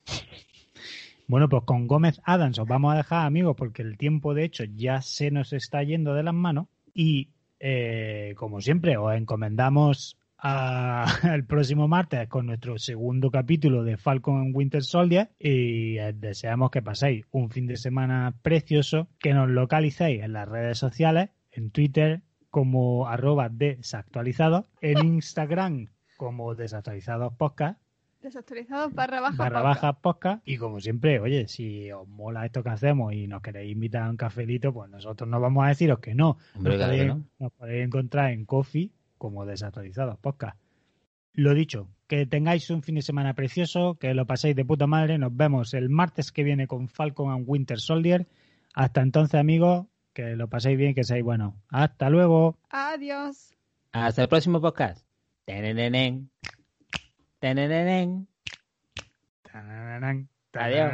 Bueno, 1.27 1.49
pues 1.49 1.63
con 1.65 1.87
Gómez 1.87 2.21
Adams 2.25 2.59
os 2.59 2.69
vamos 2.69 2.93
a 2.95 2.99
dejar, 2.99 3.27
amigos, 3.27 3.57
porque 3.57 3.83
el 3.83 3.97
tiempo, 3.97 4.35
de 4.35 4.45
hecho, 4.45 4.65
ya 4.65 5.01
se 5.01 5.31
nos 5.31 5.53
está 5.53 5.83
yendo 5.83 6.15
de 6.15 6.23
las 6.23 6.35
manos. 6.35 6.67
Y, 6.93 7.31
eh, 7.61 8.35
como 8.37 8.61
siempre, 8.61 8.97
os 8.99 9.15
encomendamos 9.15 10.19
a- 10.37 11.05
al 11.35 11.45
próximo 11.47 11.89
martes 11.89 12.29
con 12.29 12.47
nuestro 12.47 12.79
segundo 12.79 13.31
capítulo 13.31 13.85
de 13.85 13.97
Falcon 13.97 14.51
Winter 14.55 14.83
Soldier. 14.83 15.31
Y 15.39 15.95
deseamos 16.15 16.71
que 16.71 16.83
paséis 16.83 17.25
un 17.31 17.49
fin 17.51 17.67
de 17.67 17.77
semana 17.77 18.35
precioso, 18.43 19.09
que 19.19 19.33
nos 19.33 19.49
localicéis 19.49 20.23
en 20.23 20.35
las 20.35 20.47
redes 20.49 20.77
sociales, 20.77 21.31
en 21.53 21.71
Twitter 21.71 22.21
como 22.51 23.09
arroba 23.09 23.49
desactualizados, 23.49 24.67
en 24.81 24.99
Instagram 25.07 25.87
como 26.17 26.55
desactualizados 26.55 27.33
podcast 27.35 27.81
Desactualizados 28.25 28.95
barra 28.95 29.21
baja. 29.21 29.37
barra 29.37 29.61
podcast. 29.61 29.83
baja 29.83 29.93
podcast. 30.01 30.49
Y 30.49 30.57
como 30.57 30.81
siempre, 30.81 31.21
oye, 31.21 31.47
si 31.47 31.93
os 31.93 32.09
mola 32.09 32.47
esto 32.47 32.63
que 32.63 32.71
hacemos 32.71 33.13
y 33.13 33.27
nos 33.27 33.43
queréis 33.43 33.71
invitar 33.71 34.05
a 34.05 34.09
un 34.09 34.17
cafelito, 34.17 34.73
pues 34.73 34.89
nosotros 34.89 35.29
no 35.29 35.39
vamos 35.41 35.63
a 35.67 35.69
deciros 35.69 35.99
que 35.99 36.15
no. 36.15 36.39
Hombre, 36.55 36.79
nos, 36.79 36.87
claro 36.87 36.93
que 36.93 36.99
podéis, 36.99 37.07
no. 37.07 37.25
nos 37.39 37.53
podéis 37.53 37.85
encontrar 37.85 38.31
en 38.31 38.47
Coffee 38.47 38.93
como 39.19 39.45
desactualizados 39.45 40.19
podcast. 40.21 40.59
Lo 41.35 41.53
dicho, 41.53 41.91
que 42.07 42.25
tengáis 42.25 42.71
un 42.71 42.83
fin 42.83 42.95
de 42.95 43.03
semana 43.03 43.35
precioso, 43.35 43.99
que 44.01 44.15
lo 44.15 44.27
paséis 44.27 44.57
de 44.57 44.65
puta 44.65 44.87
madre. 44.87 45.19
Nos 45.19 45.37
vemos 45.37 45.75
el 45.75 45.91
martes 45.91 46.33
que 46.33 46.45
viene 46.45 46.67
con 46.67 46.89
Falcon 46.89 47.31
and 47.31 47.45
Winter 47.47 47.79
Soldier. 47.79 48.27
Hasta 48.73 49.03
entonces, 49.03 49.39
amigos, 49.39 49.87
que 50.15 50.35
lo 50.35 50.49
paséis 50.49 50.79
bien, 50.79 50.95
que 50.95 51.05
seáis 51.05 51.25
buenos. 51.25 51.53
Hasta 51.69 52.09
luego. 52.09 52.57
Adiós. 52.71 53.53
Hasta 53.93 54.23
el 54.23 54.29
próximo 54.29 54.63
podcast. 54.63 55.05
Adiós. 60.55 60.93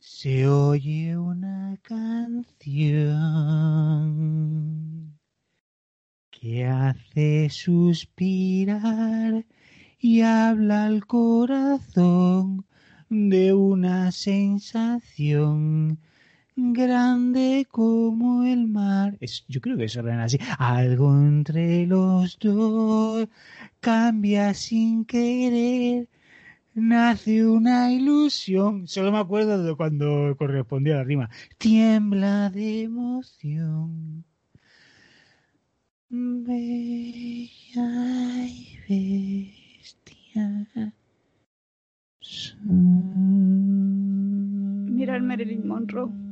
Se 0.00 0.48
oye 0.48 1.16
una 1.16 1.78
canción 1.82 2.72
que 6.30 6.66
hace 6.66 7.48
suspirar 7.50 9.46
y 10.00 10.22
habla 10.22 10.86
al 10.86 11.06
corazón 11.06 12.66
de 13.08 13.54
una 13.54 14.10
sensación 14.10 16.00
grande 16.56 17.66
como 17.70 18.44
el 18.44 18.66
mar. 18.68 19.16
Es, 19.20 19.44
yo 19.48 19.60
creo 19.60 19.76
que 19.76 19.84
eso 19.84 20.02
suena 20.02 20.24
así. 20.24 20.38
Algo 20.58 21.14
entre 21.16 21.86
los 21.86 22.38
dos 22.38 23.28
cambia 23.80 24.54
sin 24.54 25.04
querer. 25.04 26.08
Nace 26.74 27.46
una 27.46 27.92
ilusión. 27.92 28.88
Solo 28.88 29.12
me 29.12 29.18
acuerdo 29.18 29.62
de 29.62 29.74
cuando 29.76 30.34
correspondía 30.38 30.96
la 30.96 31.04
rima. 31.04 31.30
Tiembla 31.58 32.50
de 32.50 32.82
emoción. 32.84 34.24
Bella 36.08 37.46
y 38.46 38.78
bestia. 38.88 40.66
Mira 44.86 45.16
el 45.16 45.22
Marilyn 45.22 45.66
Monroe. 45.66 46.31